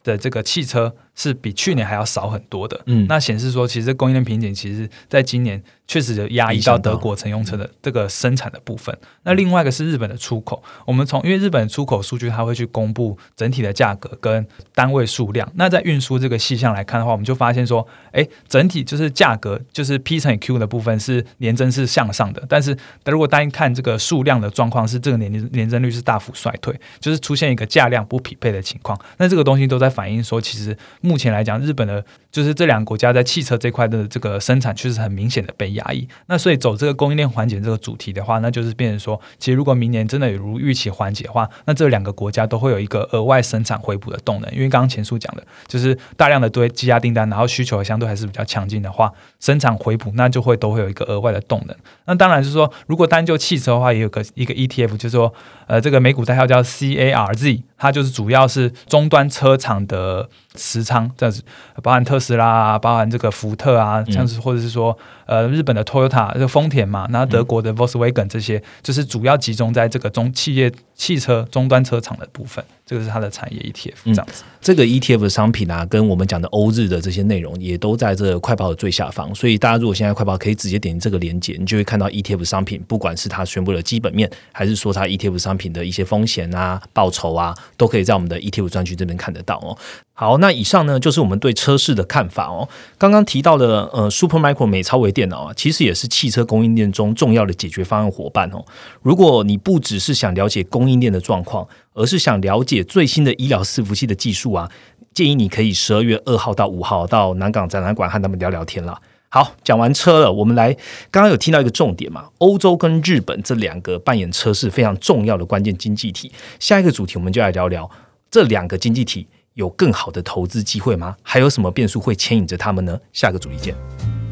[0.02, 2.80] 的这个汽车是比去年还要少很多的。
[2.86, 5.62] 嗯，那显示说其实供应链瓶颈，其实在今年。
[5.86, 8.98] 确实有压抑到德国乘用车的这个生产的部分。
[9.24, 15.48] 那另外一个是日本的出口，我们从因为日本出口数据，它会去公布整体的价格跟单位数量。
[15.56, 28.98] 那在运输这个细项来看的话，我们就发现说，哎，整体就是价格就是 P 乘以 Q 的部分是年增是向上的，但是如果单看这个数量的状况，是这个年年增率是大幅衰退，就是出现一个价量不匹配的情况。
[29.18, 35.84] 那这个东西都在反映说，其实目前来讲，日本的就是这两个国家在汽车这块的这个生产，确实很明显的被压。
[35.92, 44.50] 抑，那所以走这个供应链缓解这个主题的话，那就是变成说，其实如果明年真的有如预期缓解的话，那这两个国家都会有一个额外生产回补的动能。
[44.54, 49.12] 因为刚刚前述讲的，就是大量的堆积压订单，然后需求相对还是比较强劲的话，
[49.42, 51.76] 生产回补那就会都会有一个额外的动能。
[52.06, 55.34] 那当然就是说，如果单就汽车的话，也有个一个 ETF，就是说，
[55.68, 61.44] 呃，这个美股代号叫 CARZ，它就是主要是终端车厂的持仓，这样子，
[61.82, 64.98] 包含特斯拉啊，包含这个福特啊，像是或者是说。
[65.26, 74.44] 呃，日本的 Toyota 就丰田嘛，然后德国的 Volkswagen 这些，就是主要集中在这个中企业汽车终端车厂的部分，这个是它的产业 ETF 这样子。
[74.62, 79.34] 这个 ETF 的商品啊，跟我们讲的欧日的这些内容，也都在这快报的最下方。
[79.36, 89.78] 所以大家如果现在快报可以直接点这个链接，你就会看到 ETF 商品，不管是它宣布的基本面，还是说它 ETF 商品的一些风险啊、报酬啊，都可以在我们的 ETF 专区这边看得到哦。
[90.16, 92.70] 好，那以上呢就是我们对车市的看法哦。
[92.98, 98.66] 刚刚提到的呃，Supermicro 美超微电脑啊，其实也是汽车供应链中重要的解决方案伙伴哦。
[99.02, 104.70] 如果你不只是想了解供应链的状况，而是想了解最新的医疗伺服器的技术啊，
[105.14, 109.00] 建议你可以十二月二号到五号到南港展览馆和他们聊聊天了。
[109.30, 110.74] 好，讲完车了，我们来
[111.10, 116.32] 刚刚有听到一个重点嘛，欧洲跟日本这两个扮演车市非常重要的关键经济体。
[116.60, 117.90] 下一个主题，我们就来聊聊
[118.30, 119.28] 这两个经济体。
[119.56, 121.16] 有更好的投资机会吗？
[121.22, 123.00] 还有什么变数会牵引着他们呢？
[123.12, 124.23] 下个主题见。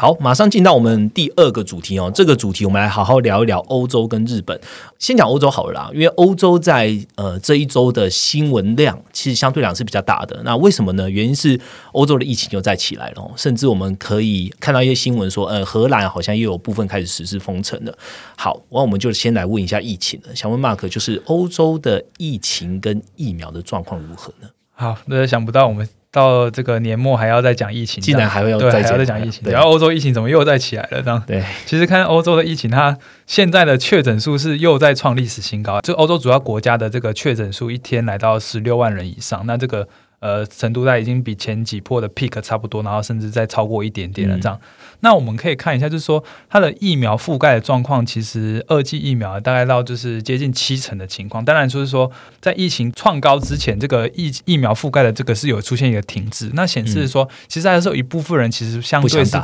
[0.00, 2.10] 好，马上进到我们第二个主题哦。
[2.14, 4.58] 这个主题我们来好好聊一聊欧洲跟日本。
[4.98, 10.40] 先讲欧洲好了啦，因为欧洲在呃这一周的新闻量其实相对讲是比较大的。
[10.42, 11.10] 那为什么呢？
[11.10, 11.60] 原因是
[11.92, 17.92] 欧洲的疫情又再起来了，甚至我们可以看到一些新闻说，呃，荷兰好像又有部分开始实施封城了。
[18.38, 20.34] 好，那我们就先来问一下疫情了。
[20.34, 24.48] 想问 Mark，就是欧洲的疫情跟疫苗的状况如何呢？
[24.72, 25.86] 好，那想不到我们。
[26.12, 31.00] 到这个年末还要再讲疫情，竟然还会要对还要再讲疫情，然后欧洲疫情怎么又再起来了？
[31.00, 35.80] 这样对，其实看欧洲的疫情，它现在的确诊数是又在创历史新高。
[35.80, 39.86] 就欧洲主要国家的这个确诊数一天来到十六万人以上，那这个
[40.20, 44.58] 呃程度在已经比前几波的 peak 差不多，然后甚至再超过一点点了这样。
[45.00, 51.42] 那我们可以看一下，就是说它的疫苗覆盖的状况，其实二剂疫苗大概到就是接近七成的情况。
[51.44, 59.40] 当然，就是说在疫情创高之前，这个疫疫苗覆盖的这个是有出现一个停滞，那显示说，其实还是有一部分人其实相对是。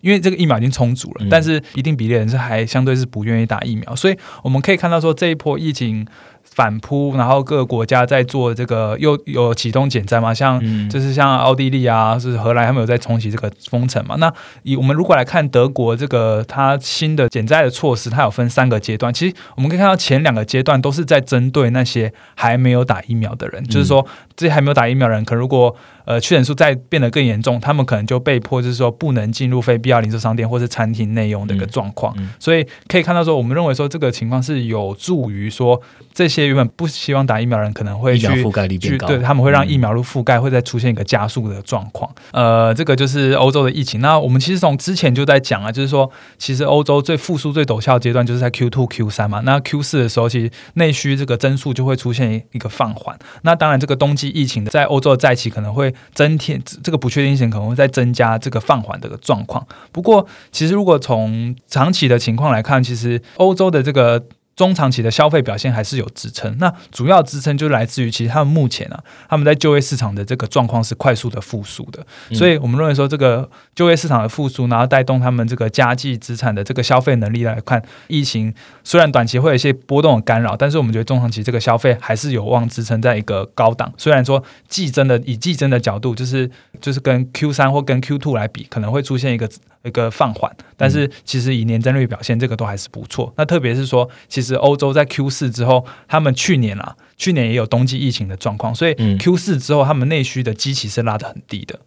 [0.00, 6.06] 因为这个疫苗已经充足了，但是一定比例人是还相对是不愿意打疫苗，所以我们可以看到说这一波疫情。
[6.44, 10.32] 反扑，然后各个国家在做这个又有启动减灾嘛？
[10.32, 14.14] 像就是像奥地利啊，是荷兰，他们有在重启这个封城嘛？
[14.16, 19.12] 那以我们如果来看德国这个它新的减灾的措施，它有分三个阶段。
[19.12, 32.14] 其实我们可以看到前两个阶段都是在针对那些还没有打疫苗的人，就是说这些还没有打疫苗的人，可如果呃确诊数再变得更严重，他们可能就被迫就是说不能进入非必要零售商店或是餐厅内用的一个状况。
[32.38, 36.33] 所以可以看到说，我们认为说这个情况是有助于说这些。
[36.42, 42.10] 原本不希望打疫苗人可能会去覆盖率变高，对他们会让疫苗的覆盖会再出现一个加速的状况。
[42.32, 44.00] 呃，这个就是欧洲的疫情。
[44.00, 49.40] 那我们其实从之前就在讲啊，就是说，其实欧洲最复苏、最陡峭阶段就是在 Q two、Q 三嘛。
[49.44, 53.18] 那 Q 四的时候，其实内需这个增速就会出现一个放缓。
[53.42, 59.66] 那当然，这个冬季疫情在欧洲的再起可能会增添这个不确定性，可能会再增加这个放缓的状况。
[59.92, 64.22] 不过，其实如果从长期的情况来看，其实欧洲的这个。
[64.56, 83.92] 中长期的消费表现还是有支撑，那主要支撑就来自于其实他们目前啊，他们在就业市场的这个状况是快速的复苏的，所以我们认为说这个就业市场的复苏，然后带动他们这个家计资产的这个消费能力来看，疫情虽然短期会有一些波动的干扰，但是我们觉得中长期这个消费还是有望支撑在一个高档。
[83.96, 86.48] 虽然说季增的以季增的角度，就是
[86.80, 89.50] 就是跟 Q 三或跟 Q two 来比，可能会出现一个。
[89.84, 93.32] 一个放缓，但是其实以年增率表现，这个都还是不错。
[93.36, 101.78] 那特别是说，其实欧洲在 Q 四之后，他们去年啊，去年也有冬季疫情的状况，所以 Q 四之后，他们内需的基期是拉得很低的。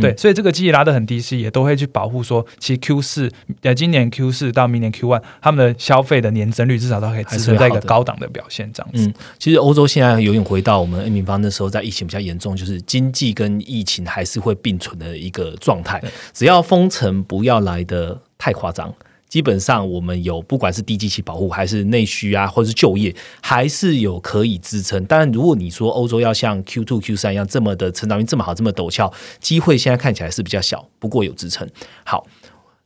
[0.00, 9.06] 对，所以这个机器拉得很低，是也都会去保护说，其实 Q 四呃，今年 Q 四到明年 Q one，他们的消费的年增率至少都可以支撑在一个高档的表现这样子。
[9.06, 16.02] 嗯，其实欧洲现在有点回到我们 A 平方那时候，在疫情比较严重，就是经济跟疫情还是会并存的一个状态，
[16.32, 18.94] 只要封城不要来的太夸张。
[19.32, 25.02] 基本上，我们有不管是低基期保护，还是内需啊，或者是就业，还是有可以支撑。
[25.06, 30.86] 当然，如果你说欧洲要像 Q two、Q 三一样这么的成长率这么好、这么陡峭，机会现在看起来是比较小。
[30.98, 31.66] 不过有支撑。
[32.04, 32.26] 好，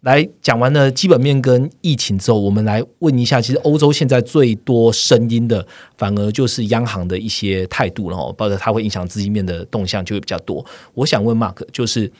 [0.02, 5.66] 来讲完了基本面跟疫情之后，我们来问一下，其实欧洲现在最多声音的，
[5.98, 10.64] 反而就是央行的一些态度然后，包括它会影响资金面的动向就会比较多。
[10.94, 12.12] 我想问 Mark，就是。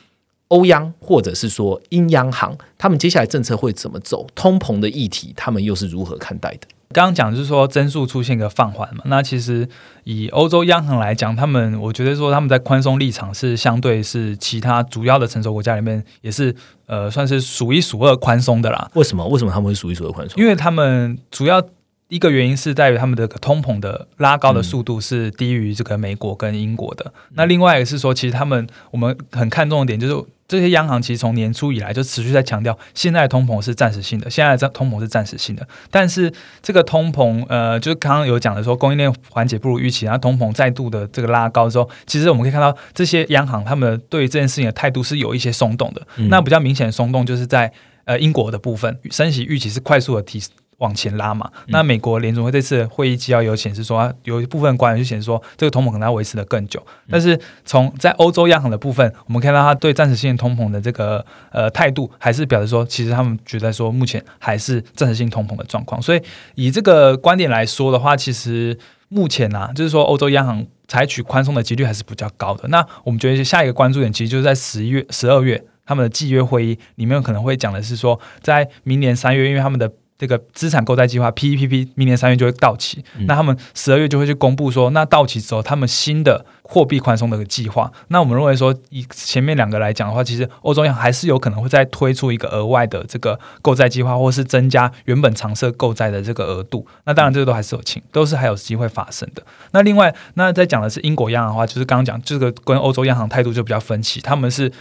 [0.49, 4.27] 欧央或者是说英央行，他们接下来政策会怎么走？
[4.33, 6.67] 通膨的议题，他们又是如何看待的？
[6.93, 9.67] 刚刚讲就是说增速出现一个放缓嘛，那其实
[10.05, 16.55] 以欧洲央行来讲，他们我觉得说他们在宽松立场是相对是其他主要的成熟国家里面也是
[16.85, 18.89] 呃算是数一数二宽松的啦。
[18.93, 19.27] 为什么？
[19.27, 20.41] 为什么他们会数一数二宽松？
[20.41, 21.61] 因为他们主要。
[22.09, 27.11] 一个原因是在于他们的通膨的拉高的速度是低于这个美国跟英国的。
[27.33, 35.67] 那另外一个是说，其实他们我们很看重的点就是，这些央行其实从年初以来就持续在强调，现在的通膨是暂时性的，现在的通膨是暂时性的。
[35.91, 36.31] 但是
[36.61, 46.07] 这个通膨，呃，就是刚刚有讲的说，供应链缓解不如预期，然后通膨再度的这个拉高之后，其实我们可以看到这些央行他们对这件事情的态度是有一些松动的。
[46.29, 47.71] 那比较明显的松动就是在
[48.05, 50.41] 呃英国的部分，升息预期是快速的提。
[50.77, 51.51] 往前拉嘛？
[51.67, 56.85] 那美国联总会这次会议纪要有显示说，有一部分官员就显示说，这个通膨可能要维持的更久。
[57.09, 66.01] 但是从在欧洲央行的部分，我们看到他对暂时性通膨的这个呃态度，还是表示说，其实他们觉得说，目前还是暂时性通膨的状况。
[66.01, 66.21] 所以
[66.55, 68.77] 以这个观点来说的话，其实
[69.09, 72.67] 目前啊，就是说欧洲央行采取宽松的几率还是比较高的。
[72.67, 87.91] 那我们觉得下一个关注点，其实就是在十一月、十二月他们的季约会议里面，可能会讲的是说，在明年三月，因为他们的这个资产购债计划 PEPP 明年三月就会到期，那他们十二月就会去公布说，那到期之后他们新的货币宽松的计划。
[88.07, 96.85] 那我们认为说，以前面两个来讲的话，其实欧洲央行还是有可能会再推出一个额外的这个购债计划，或是增加原本常设购债的这个额度。
[97.05, 99.43] 那当然这个都还是有情，都是还有机会发生的。
[99.71, 104.71] 那另外，那在讲的是英国央行的话，就是刚刚讲这个跟欧洲央行态度就比较分歧，他们是。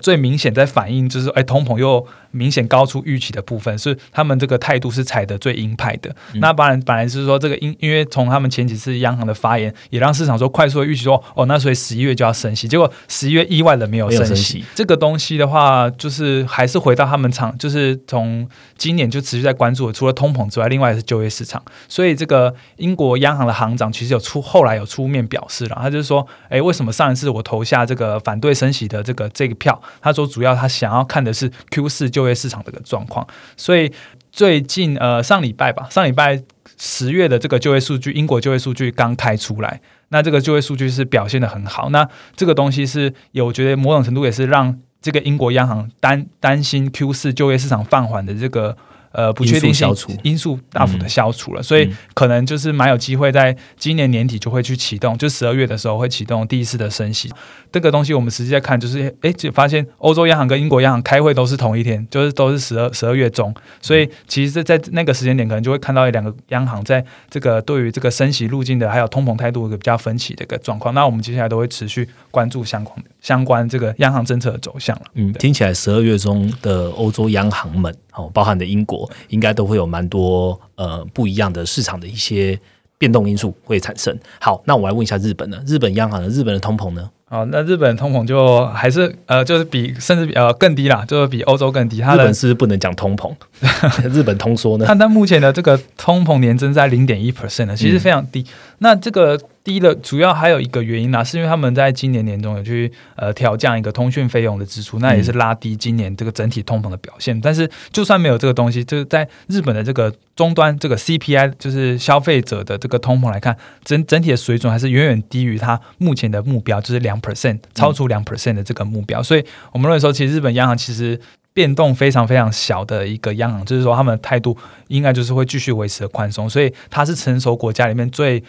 [0.00, 2.04] 最明显在反映就是，哎，通膨又
[2.34, 6.14] 明显高出预期的部分，是他们这个态度是踩的最鹰派的。
[6.34, 14.64] 那当然，本来是说这个因因为从他们前几次央行的发言，也让市场说快速的预期说，哦，那所以十一月就要升息，结果十一月意外的没有升息。
[14.74, 21.62] 这个东西的话，就是还是回到他们场，就是从今年就持续在关注，除了通膨之外，另外是就业市场。
[21.88, 29.80] 所以这个英国央行的行长其实有出后来有出面表示了，他就是说，哎，为什么上一次我投下这个反对升息的这个这个票？
[30.00, 33.26] 他说主要他想要看的是 Q 四就就业市场这个状况。
[33.56, 33.92] 所以
[34.32, 36.42] 最近呃上礼拜吧，上礼拜
[36.78, 41.90] 十月的这个就业数据，英国就业数据刚开出来，那这个就业数据是表现的很好。
[41.90, 48.76] 那这个东西是有觉得某种程度也是让这个英国央行担担心 Q 四就业市场放缓的这个。
[49.14, 49.88] 呃，不确定性
[50.24, 57.30] 因素大幅的消除了，所以可能就是蛮有机会在今年年底就会去启动，就十二月的时候会启动第一次的升息。
[57.70, 70.92] 这个东西我们实际在看，就是哎，就发现欧洲央行跟英国央行开会都是同一天，就是都是十二十二月中，所以其实，在那个时间点可能就会看到两个央行在这个对于这个升息路径的还有通膨态度一个比较分歧的一个状况。
[70.92, 75.02] 那我们接下来都会持续关注相关相关这个央行政策的走向了。
[75.14, 77.94] 嗯，听起来十二月中的欧洲央行们。
[78.16, 82.58] 哦，包含的英国应该都会有蛮多呃不一样的市场的一些
[82.98, 84.16] 变动因素会产生。
[84.40, 85.62] 好，那我来问一下日本呢？
[85.66, 87.10] 日本央行的日本的通膨呢？
[87.34, 92.00] 哦，那日本通膨就还是呃，就是比甚至比呃更低啦，就是比欧洲更低。
[92.00, 93.34] 日本是不能讲通膨，
[94.08, 94.84] 日本通缩呢？
[94.86, 98.46] 它它目前的这个通膨年增在零点一 percent 呢，其实非常低。
[98.78, 99.36] 那这个。
[99.64, 107.40] 低的主要还有一个原因呢，是因为他们在今年年中有去呃调降一个通讯费用的支出，那也是拉低今年这个整体通膨的表现。
[107.40, 119.22] 但是就算没有这个东西，就是在日本的这个终端这个 CPI，就是消费者的这个通膨来看，整整体的水准还是远远低于它目前的目标，就是两 percent，超出两 percent 的这个目标。
[119.22, 121.18] 所以我们认为说，其实日本央行其实
[121.54, 124.54] 变动非常非常小的一个央行，就是说他们的态度
[124.88, 128.44] 应该就是会继续维持的宽松，所以它是成熟国家里面最。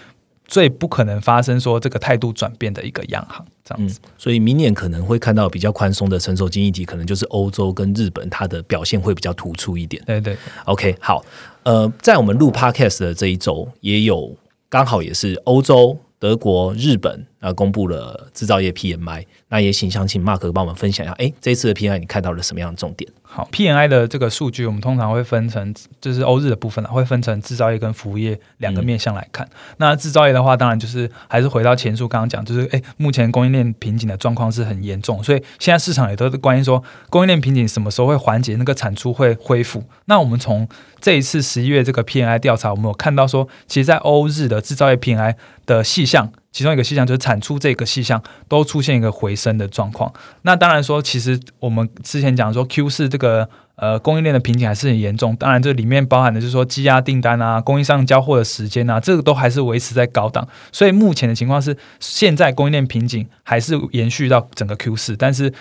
[0.47, 10.03] 最不可能发生说这个态度转变的一个央行这样子，所以明年可能会看到比较宽松的成熟经济体，可能就是欧洲跟日本，它的表现会比较突出一点。
[10.05, 11.25] 对对，OK，好，
[11.63, 14.37] 呃，在我们录 Podcast 的这一周，也有
[14.69, 23.09] 刚好也是欧洲、德国、日本啊公布了制造业 PMI，那也请想请 Mark 帮我们分享一下，哎，这一次的 PMI 你看到了什么样的重点？
[23.21, 29.47] 好，PMI 的这个数据，我们通常会分成，就是欧日的部分呢，会分成制造业跟服务业两个面向来看。
[29.77, 39.83] 那制造业的话，当然就是还是回到前述刚刚讲，就是哎，目前供应链瓶颈的状况是很严重，所以现在市场也都是关心说，供应链瓶颈什么时候会缓解，那个产出会恢复。
[40.05, 40.67] 那我们从
[41.01, 46.31] 这一次十一月这个 PMI 调查，我们有看到说，其实，在欧日的制造业 PMI 的细项。
[46.55, 50.09] 其中一个细项就是产出这个细项都出现一个回升的状况。
[50.43, 55.35] 那当然说，其实我们之前讲说 Q 四这个呃供应链的瓶颈还是很严重。
[55.35, 60.47] 当然这里面包含的就是说积压订单啊、供应商交货的时间啊，这个都还是维持在高档。
[60.71, 65.17] 所以目前的情况是，现在供应链瓶颈还是延续到整个 Q 四。
[65.17, 65.51] 但是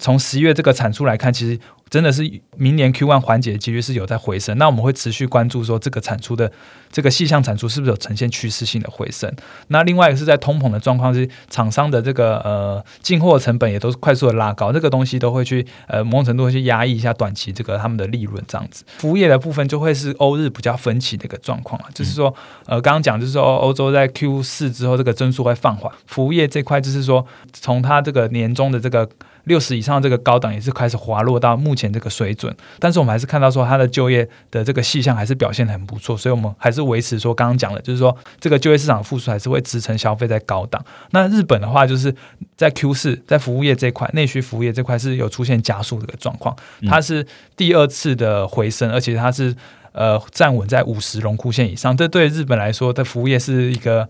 [0.00, 1.60] 从十一月这个产出来看，其实。
[1.94, 6.50] 真的是明年 Q one 缓解的几率是有在回升，那我们会持续关注说这个产出的
[6.90, 9.32] 这个细项产出是不是有呈现趋势性的回升。
[9.68, 18.84] 那另外一个是在通膨的状况是厂商的这个呃进货成本也都是快速的拉高，这个东西都会去呃某种程度会去压抑一下短期这个他们的利润这样子。
[18.98, 22.34] 服务业的部分就会是欧日比较分歧的一个状况了，就是说
[22.66, 29.08] 呃刚刚讲就是说欧洲在 Q 四之后这个增速会放缓，服务业这块就是说从它这个年终的这个。
[29.44, 40.84] 六十以上这个高档也是开始滑落到目前这个水准，但是我们还是看到说它的就业的这个细项还是表现很不错，所以我们还是维持说刚刚讲的，就是说这个就业市场复苏还是会支撑消费在高档。
[41.10, 42.14] 那日本的话，就是
[42.56, 47.26] 在 Q 四在服务业这块，内需服务业这块是有出现加速的一个状况，它是
[47.56, 49.54] 第二次的回升，而且它是
[49.92, 54.08] 呃站稳在五十荣枯线以上，这对日本来说的服务业是一个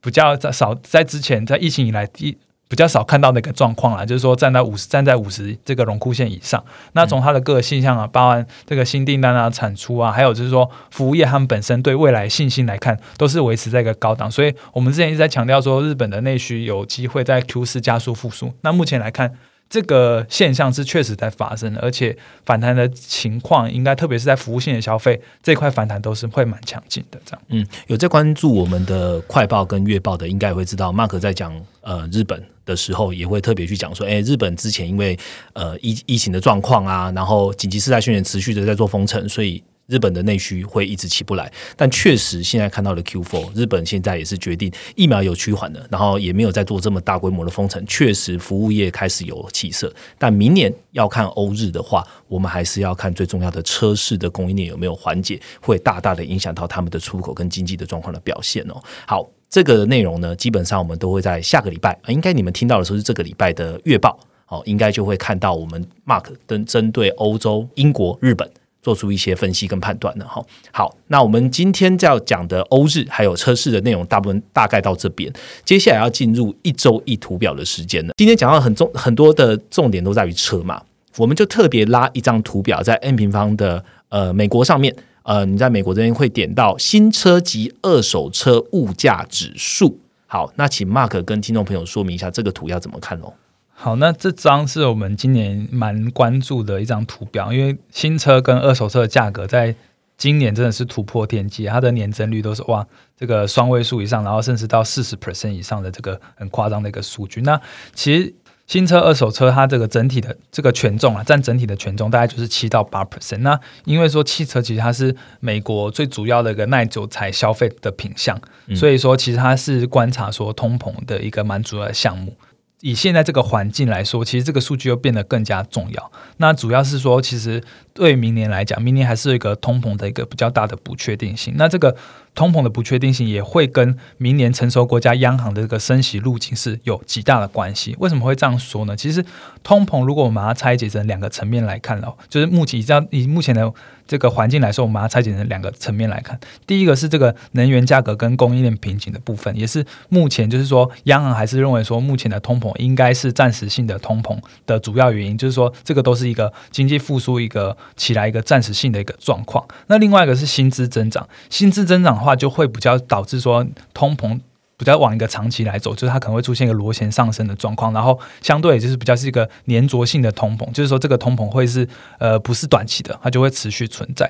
[0.00, 2.36] 比较在少在之前在疫情以来第。
[2.72, 6.64] 比较少看到那个状况啦，就是说站在五十站在五十这个荣枯线以上。
[6.94, 14.30] 那从它的各个现象啊，包含这个新订单啊、产出啊，还有就是说服务业他们本身对未来信心来看，都是维持在一个高档。
[14.30, 18.54] 所以我们之前一直在强调说，日本的内需有机会在 Q 四加速复苏。
[18.62, 19.34] 那目前来看。
[19.72, 27.18] 这个现象是确实在发生的，而且反弹的情况应该特别是在服务性的消费这块反弹都是会蛮强劲的。
[27.24, 35.18] 这样，嗯，有在关注我们的快报跟月报的，应该也会知道，Mark 在讲呃日本的时候，也会特别去讲说，哎，日本之前因为
[35.52, 39.62] 呃疫疫情的状况啊，然后紧急事态宣言持续的在做封城，所以。
[39.88, 49.92] 日本的内需会一直起不来，但确实现在看到的 Q4，日本现在也是决定疫苗有趋缓的，然后也没有在做这么大规模的封城，确实服务业开始有起色。
[50.16, 58.80] 但明年要看欧日的话，我们还是要看最重要的车市的供应链有没有缓解，会大大的影响到他们的出口跟经济的状况的表现哦。
[59.04, 64.18] 好，这个内容呢，基本上我们都会在下个礼拜，应该你们听到的时候是这个礼拜的月报。
[64.48, 68.50] 哦，应该就会看到我们 Mark 跟针对欧洲、英国、日本
[68.82, 70.42] 做出一些分析跟判断的哈。
[70.70, 75.30] 好，那我们今天要讲的欧日还有车市的内容，大部分大概到这边。
[75.64, 78.12] 接下来要进入一周一图表的时间了。
[78.16, 80.82] 今天讲到很重很多的重点都在于车嘛，
[81.16, 84.94] 我们就特别拉一张图表在 n 平方的呃美国上面，
[85.24, 89.98] 呃，你在美国这边会点到新车及二手车物价指数。
[90.26, 93.34] 好，那请 Mark 跟听众朋友说明一下这个图要怎么看喽。
[93.74, 99.74] 好，那这张是我们今年蛮关注的一张图表，因为新车跟二手车的价格在
[100.16, 107.40] 今年真的是突破天际，它的年增率都是哇，这个双位数以上，然后甚至到四十 percent 以上的这个很夸张的一个数据。
[107.42, 107.60] 那
[107.92, 108.32] 其实
[108.72, 113.40] 新车、二手车它这个整体的这个权重啊，占整体的权重大概就是七到八 percent。
[113.40, 118.40] 那因为说汽车其实它是美国最主要的一个耐久材消费的品项，
[118.74, 122.34] 所以说其实它是观察说通膨的一个蛮主要的项目。
[122.82, 126.12] 以现在这个环境来说，其实这个数据又变得更加重要。
[126.38, 127.62] 那主要是说，其实
[127.94, 131.54] 对明年来讲，明年还是一个通膨的一个比较大的不确定性。
[131.56, 131.96] 那这个
[132.34, 137.94] 通膨的不确定性也会跟明年成熟国家央行的这个升息路径是有极大的关系。
[138.00, 138.96] 为什么会这样说呢？
[138.96, 139.24] 其实
[139.62, 143.72] 通膨如果我们把它拆解成两个层面来看哦，就是目前以这样以目前的。
[144.06, 146.38] 这个环境来说，我们把它拆解成两个层面来看。
[146.66, 159.66] 第一个是这个能源价格跟供应链瓶颈的部分，也是目前就是说，央行还是认为说，目前的通膨应该是暂时性的通膨的主要原因，就是说，这个都是一个经济复苏一个起来一个暂时性的一个状况。
[159.86, 164.40] 那另外一个是薪资增长，薪资增长的话，就会比较导致说通膨。
[164.82, 174.28] 比较往一个长期来走，就是它可能会出现一个螺旋上升的状况，然后相对就是比较是一个粘着性的通膨，就是说这个通膨会是呃不是短期的，它就会持续存在。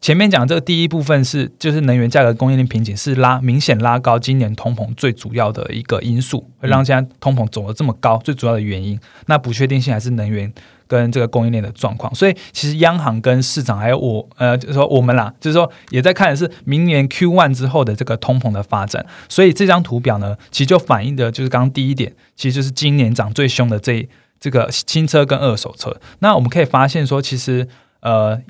[0.00, 10.50] 前面讲这个第一部分是就是能源价格供应链瓶颈是拉明显拉高今年通膨最主要的一个因素，会让现在通膨走得这么高，最主要的原因，那不确定性还是能源。
[10.90, 19.06] 跟这个供应链的状况，所以其实央行跟市场还有我，呃，就是说我们啦，就是说也在看的是明年 Q one 之后的这个通膨的发展。
[19.28, 24.08] 所以这张图表呢，其实就反映的就是刚刚第一点，其实就是今年涨最凶的这
[24.40, 25.96] 这个新车跟二手车。
[26.18, 27.68] 那我们可以发现说，其实
[28.00, 28.40] 呃。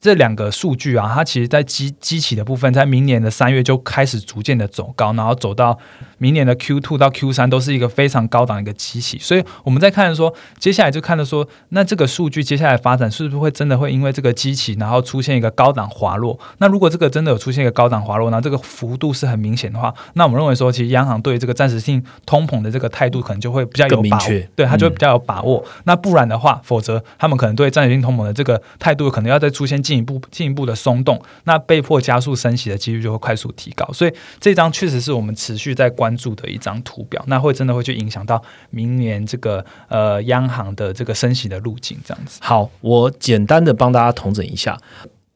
[0.00, 5.78] 这两个数据啊，它其实在机机器的部分，在明年的三月就开始逐渐的走高，然后走到
[6.16, 9.18] 明年的 Q two 到 Q 三都是一个非常高档一个机器。
[9.18, 16.40] 所以我们在看说，接下来就看到说，那这个数据接下来发展是不是会真的会因为这个机器，然后出现一个高档滑落？
[16.56, 24.24] 那如果这个真的有出现一个高档滑落，那这个幅度是很明显的话，那我们认为说，其实央行对这个暂时性通膨的这个态度可能就会比较有把握，
[24.56, 25.62] 对它就会比较有把握。
[25.84, 29.78] 那不然的话，否则他们可能对暂时性通膨的这个态度可能要再出现。
[29.90, 42.38] 进一步进一步的松动，那被迫加速升息的几率就会快速提高，所以这张确实是我们持续在关注的一张图表，那会真的会去影响到明年这个呃央行的这个升息的路径，这样子。
[42.40, 44.78] 好，我简单的帮大家统整一下，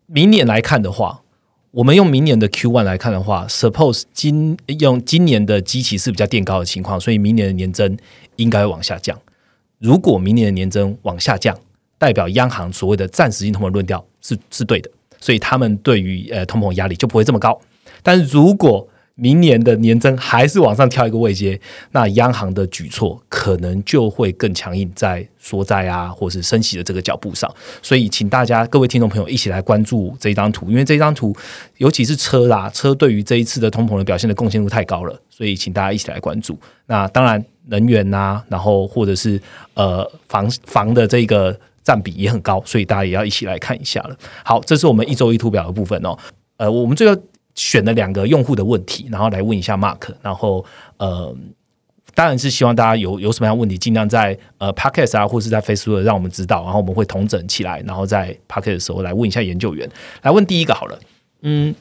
[0.06, 1.22] 明年来看的话，
[1.72, 7.98] 我们用明年的 Q one 来看的话，suppose 今用今年的基期是比较垫高的情况，所以明年的年增
[8.36, 9.18] 应该往下降。
[9.80, 11.58] 如果明年的年增往下降，
[11.98, 17.60] 代表央行所谓的暂时性通膨论调是是对的，所以他们对于呃通膨压力就不会这么高。
[18.02, 21.60] 但如果明年的年增还是往上跳一个位阶，
[21.92, 27.48] 那央行的举措可能就会更强硬，在缩债啊，或是升息的这个脚步上。
[27.80, 31.32] 所以，请大家各位听众朋友一起来关注这张图，因为这张图
[31.76, 36.58] 尤其是车啦，车对于这一次的通膨的表现的贡献度太高了，所以请大家一起来关注。
[36.86, 39.40] 那当然，能源呐，然后或者是
[39.74, 41.56] 呃房房的这个。
[41.84, 44.16] 占比也很高，所以大家也要一起来看一下了。
[44.44, 46.16] 好，这是我们一周一图表的部分哦。
[46.56, 47.20] 呃，我们最后
[47.54, 50.08] 选了两个用户的问题，然后来问一下 Mark。
[50.22, 50.64] 然后
[50.96, 51.36] 呃，
[52.14, 59.88] 当然是希望大家有有什么样问题，尽量在呃 Podcast 啊，或是在 Facebook 让我们知道，然后我们会统整起来，然后在 Podcast 的时候来问一下研究员。
[60.22, 60.98] 来问第一个好了，
[61.42, 61.74] 嗯，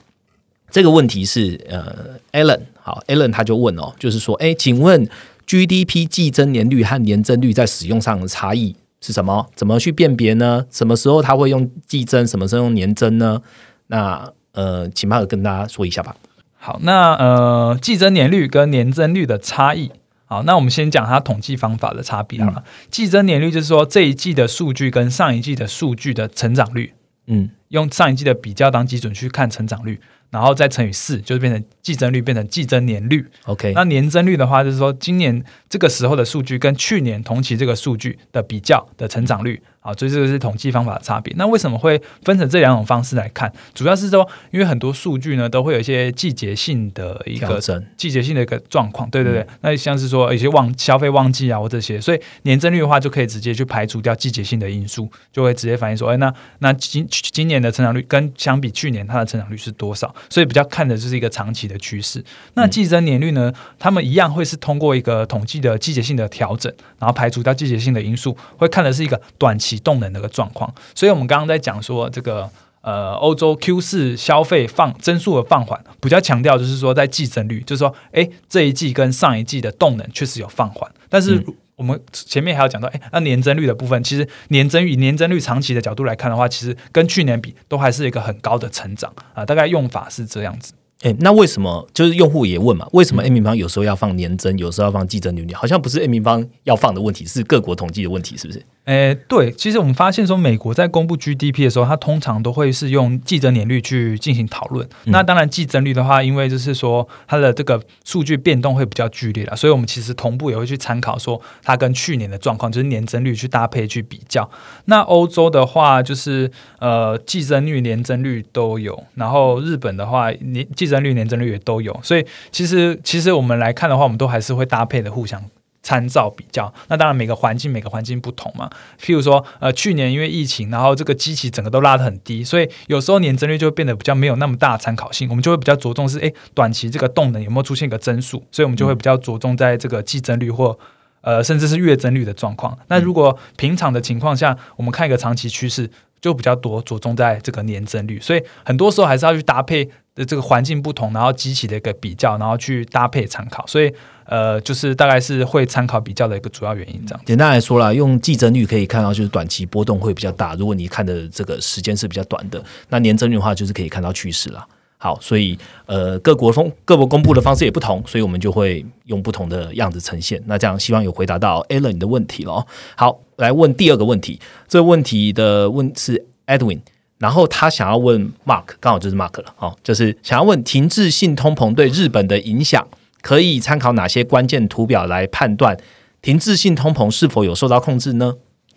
[0.69, 5.07] 这个问题是呃 Alan，好，Alan 他就问哦，就是说，哎，请问
[5.45, 8.75] GDP 季增年率和年增率在使用上的差异？
[9.05, 9.45] 是什么？
[9.53, 10.65] 怎么去辨别呢？
[10.71, 12.25] 什么时候他会用季增？
[12.25, 13.41] 什么时候用年增呢？
[13.87, 16.15] 那呃，请帕尔跟大家说一下吧。
[16.55, 19.91] 好，那呃，季增年率跟年增率的差异。
[20.25, 22.63] 好，那我们先讲它统计方法的差别好了。
[22.89, 26.93] 季增年率就是说这一季的数据跟上一季的数据的成长率，
[27.27, 29.99] 嗯，用上一季的比较当基准去看成长率，
[30.33, 33.23] 然后再乘以四，就是变成季增率变成季增年率。
[33.45, 41.33] OK，那年增率的话，就是说今年这个时候的数据跟去年同期这个数据的比较的成长率，啊，所以这个是统计方法的差别。
[41.37, 43.51] 那为什么会分成这两种方式来看？
[43.75, 47.59] 主要是说，因为很多数据呢都会有一些季节性的一个
[47.95, 49.45] 季节性的一个状况，对对对。
[49.61, 60.13] 那像是说有些旺消费旺季啊或这些，所以年增率的话就可以直接去排除掉季节性的因素，就会直接反映说，哎，那那今今年的成长率跟相比去年它的成长率是多少？
[60.29, 62.23] 所以比较看的就是一个长期的趋势。
[62.53, 70.73] 那季增年率呢，他们一样会是通过一个统计的季节性的调整，然后排除掉季节性的因素，会看的是一个短期动能的一个状况。
[70.95, 72.49] 所以我们刚刚在讲说这个。
[72.83, 81.41] 呃，欧洲 Q 四消费放增速的放缓，比较强调就是说在季增率，就是说，哎，这一季跟上一季的动能确实有放缓，但是
[81.77, 90.73] 我们前面还要讲到，哎，那年增率的部分，其实年增以年增率长期的角度来看的话，其实跟去年比都还是一个很高的成长啊、大概用法是这样子。
[91.03, 92.85] 哎，那为什么就是用户也问嘛？
[92.91, 95.53] 为什么 A 平方有时候要放年增，有时候要放季增率？
[95.53, 98.61] 好像不是 A 平方要放的问题，是各国统计的问题，是不是？
[98.85, 104.85] 诶，对，其实我们发现说，美国在公布 GDP 的时候，它通常都会是用季增年率去进行讨论。
[105.05, 114.49] 那当然，季增率的话，因为就是说它的这个数据变动会比较剧烈了，所以我们其实同步也会去参考说它跟去年的状况，就是年增率去搭配去比较。
[114.85, 121.97] 那欧洲的话，就是呃季增率、年增率都有，然后日本的话，年季增率、年增率也都有。
[122.03, 125.41] 所以其实其实我们来看的话，我们都还是会搭配的互相
[125.83, 126.73] 参照比较。
[126.87, 128.67] 那当然每个环境每个环境不同嘛。
[128.99, 135.29] 譬如说，呃，去年因为疫情，然后这个机器整个都拉得很低，所以有时候年增率就会变得比较没有那么大的参考性。
[135.29, 140.79] 我们就会比较着重是，诶，短期这个动能有没有出现一个增速，所以我们就会比较着重在这个季增率或。
[141.25, 142.77] 呃，甚至是月增率的状况。
[142.89, 148.19] 那如果平常的情况下，我们看一个长期趋势，就比较多着重在这个年增率。
[148.19, 153.65] 所以很多时候还是要去搭配的这个环境不同，然后机器的一个比较，然后去搭配参考。
[153.65, 153.89] 所以
[154.25, 157.21] 呃，就是大概是会参考比较的一个主要原因这样。
[157.25, 160.53] 简单来说啦，用季增率可以看到，就是短期波动会比较大。
[160.55, 164.65] 如果你看的这个时间是比较短的，那年增率的话，就是可以看到趋势啦。
[164.97, 170.41] 好，所以呃，各国风各国公布的方式也不同，所以我们就会用不同的样子呈现。
[170.45, 172.65] 那这样希望有回答到 Alan 的问题了。
[172.95, 176.79] 好，来问第二个问题，这个问题的问是 Edwin，
[177.17, 182.87] 然后他想要问 Mark，刚好就是 Mark 了，哦，就是想要问停滞性通膨对日本的影响，
[183.23, 185.75] 可以参考哪些关键图表来判断
[186.21, 188.35] 停滞性通膨是否有受到控制呢？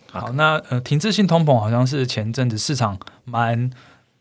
[0.09, 3.69] 好，那呃，停滞性通膨好像是前阵子市场蛮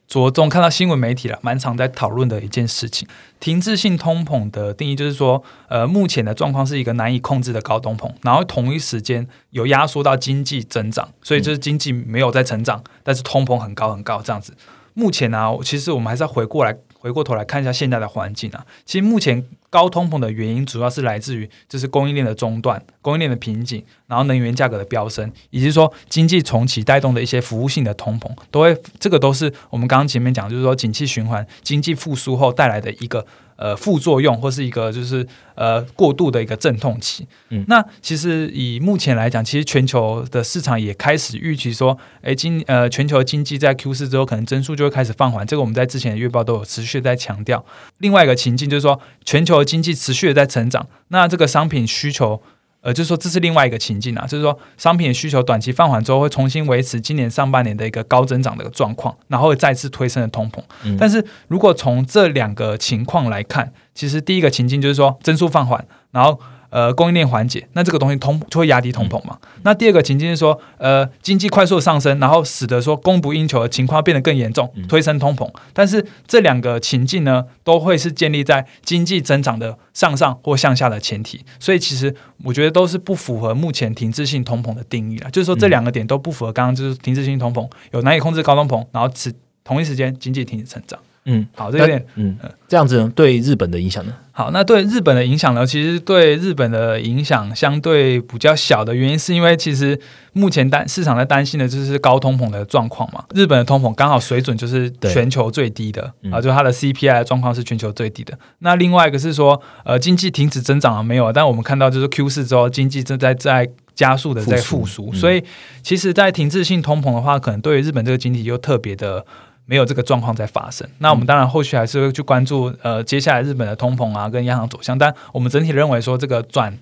[0.08, 3.08] 着重看到新闻媒体了，蛮常在讨论的一件事情。
[3.40, 14.54] 停滞性通膨的定义就是说，呃，目前的状况是一个难以控制的高通膨，然后同一时间有压缩到经济增长，所以就是经济没有在成长，但是通膨很高很高这样子。
[14.94, 18.64] 目前呢、其实我们还是要回过来回过头来看一下现在的环境啊。
[18.84, 33.26] 其实目前高通膨的原因主要是来自于就是供应链的中断、供应链的瓶颈，然后能源价格的飙升，以及说经济重启带动的一些服务性的通膨，都会这个都是我们刚刚前面讲，就是说景气循环、经济复苏后带来的一个
[33.56, 37.26] 呃副作用，或是一个就是呃过度的一个阵痛期。
[37.50, 45.46] 嗯，那其实以目前来讲，其实全球的市场也开始预期说，诶，今呃全球经济在 Q 四之后，可能增速就会开始放缓。
[45.46, 47.64] 这个我们在之前的月报都有持续在强调。
[47.98, 52.42] 另外一个情境就是说，全球经济持续的在成长，那这个商品需求。
[52.86, 60.62] 呃，就是说这是另外一个情境啊，就是说商品的需求短期放缓之后，会重新维持今年上半年的一个高增长的一个状况，然后会再次推升的通膨。
[60.84, 66.38] 嗯但是如果从这两个情况来看，其实第一个情境就是说增速放缓，然后
[66.70, 69.38] 呃供应链缓解，那这个东西通就会压低通膨嘛。
[69.62, 75.48] 那第二个情境是说，呃经济快速上升，然后使得说供不应求的情况变得更严重，推升通膨。
[75.72, 82.14] 但是这两个情境呢，都会是建立在经济增长的上上或向下的前提，所以其实
[82.44, 85.30] 我觉得都是不符合目前停滞性通膨的定义了。
[85.30, 90.98] 就是说这两个点都不符合刚刚就是停滞性通膨有难以控制高通膨，然后此同一时间经济停止成长。
[91.26, 94.12] 嗯，好，这有点嗯，这样子呢，对日本的影响呢？
[94.32, 95.66] 好，那对日本的影响呢？
[95.66, 99.98] 其实对日本的影响相对比较小的原因，是因为其实
[100.32, 103.24] 目前担市场在担心的就是高通膨的状况嘛。
[103.34, 108.38] 日本的通膨刚好水准就是全球最低的嗯啊，就它的 CPI 的状况是全球最低的。
[108.58, 111.32] 那另外一个是说，呃，经济停止增长了没有？
[111.32, 115.42] 但我们看到就是 Q 四之后，经济正在在加速的在复复苏，所以
[115.82, 119.24] 其实，在停滞性通膨的话，可能对于日本这个经济又特别的。
[119.66, 126.76] 没有这个状况在发生，那我们当然后续还是会去关注呃接下来日本的通膨啊跟央行走向，但我们整体认为说这个转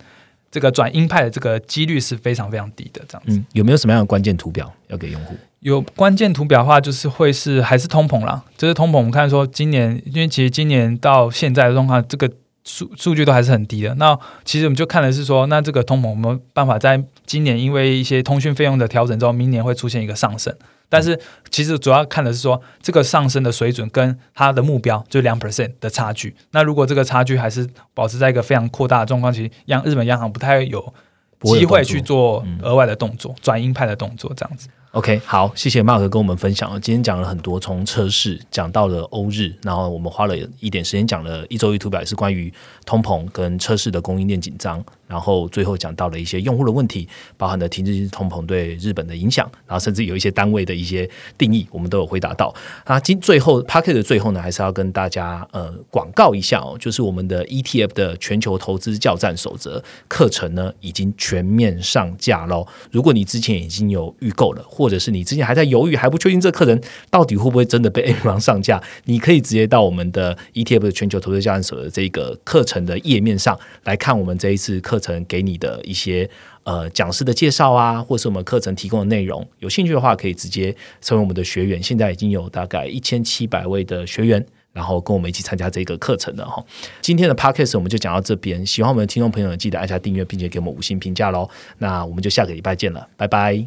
[0.51, 3.37] 这个转鹰派的这个几率是非常非常低的这样子。
[3.37, 5.35] 嗯，有没有什么样的关键图表要给用户？
[5.61, 8.43] 有关键图表的话，就是会是还是通膨啦。
[8.57, 12.31] 就是通膨，我们看说今年，因为其实今年到现在的状况，这个
[12.65, 13.95] 数数据都还是很低的。
[13.95, 20.55] 那其实我们就看的是说，那这个通膨有没有办法在今年因为一些通讯费用的调整之后，明年会出现一个上升？
[20.89, 21.19] 但是
[21.51, 26.35] 其实主要看的是说，这个上升的水准跟它的目标就两 percent 的差距。
[26.53, 30.95] 那如果这个差距还是保持在一个非常扩大的状况，其实央日本央行不太有
[31.43, 34.69] 机会去做额外的动作，转鹰派的动作这样子。
[34.93, 36.79] OK，好，谢谢 Mark 跟我们分享了。
[36.79, 42.53] 今天讲了很多，从车市讲到了欧日，然后我们花了一点时间讲了一周一图表，也是关于
[42.87, 44.81] 通膨跟车市的供应链紧张。
[45.07, 52.55] 然后最后讲到了一些用户的问题，包含的停滞性通膨对日本的影响，然后甚至有一些单位的一些定义，我们都有回答到。
[52.85, 62.67] 啊，今最后 p a c k e t 的最后呢，还是要跟大家呃广告一下哦，就是我们的 ETF 的全球投资教战守则课程呢，已经全面上架喽。
[62.91, 66.81] 如果你之前已经有预购了，或者是你之前还在犹豫，还不确定这课程
[67.11, 74.94] 到底会不会真的被 A 股上架，你可以直接到我们的 ETF 的全球投资教战守则这个课程的页面上来看我们这一次课。
[74.95, 76.29] 课程给你的一些
[76.63, 81.83] 呃讲师的介绍啊，或是我们课程提供的内容，有兴趣的话可以直接成为我们的学员。
[81.83, 86.65] 现在已经有大概一千七百位的学员，然后跟我们一起参加这个课程的哈。
[87.01, 91.51] 今天的 podcast 我们就讲到这边，喜欢我们的听众朋友记得按下订阅，并且给我们五星评价喽。
[91.79, 93.67] 那我们就下个礼拜见了，拜拜，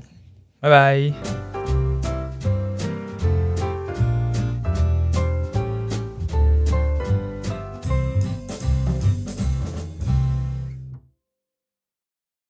[0.61, 1.76] 拜拜。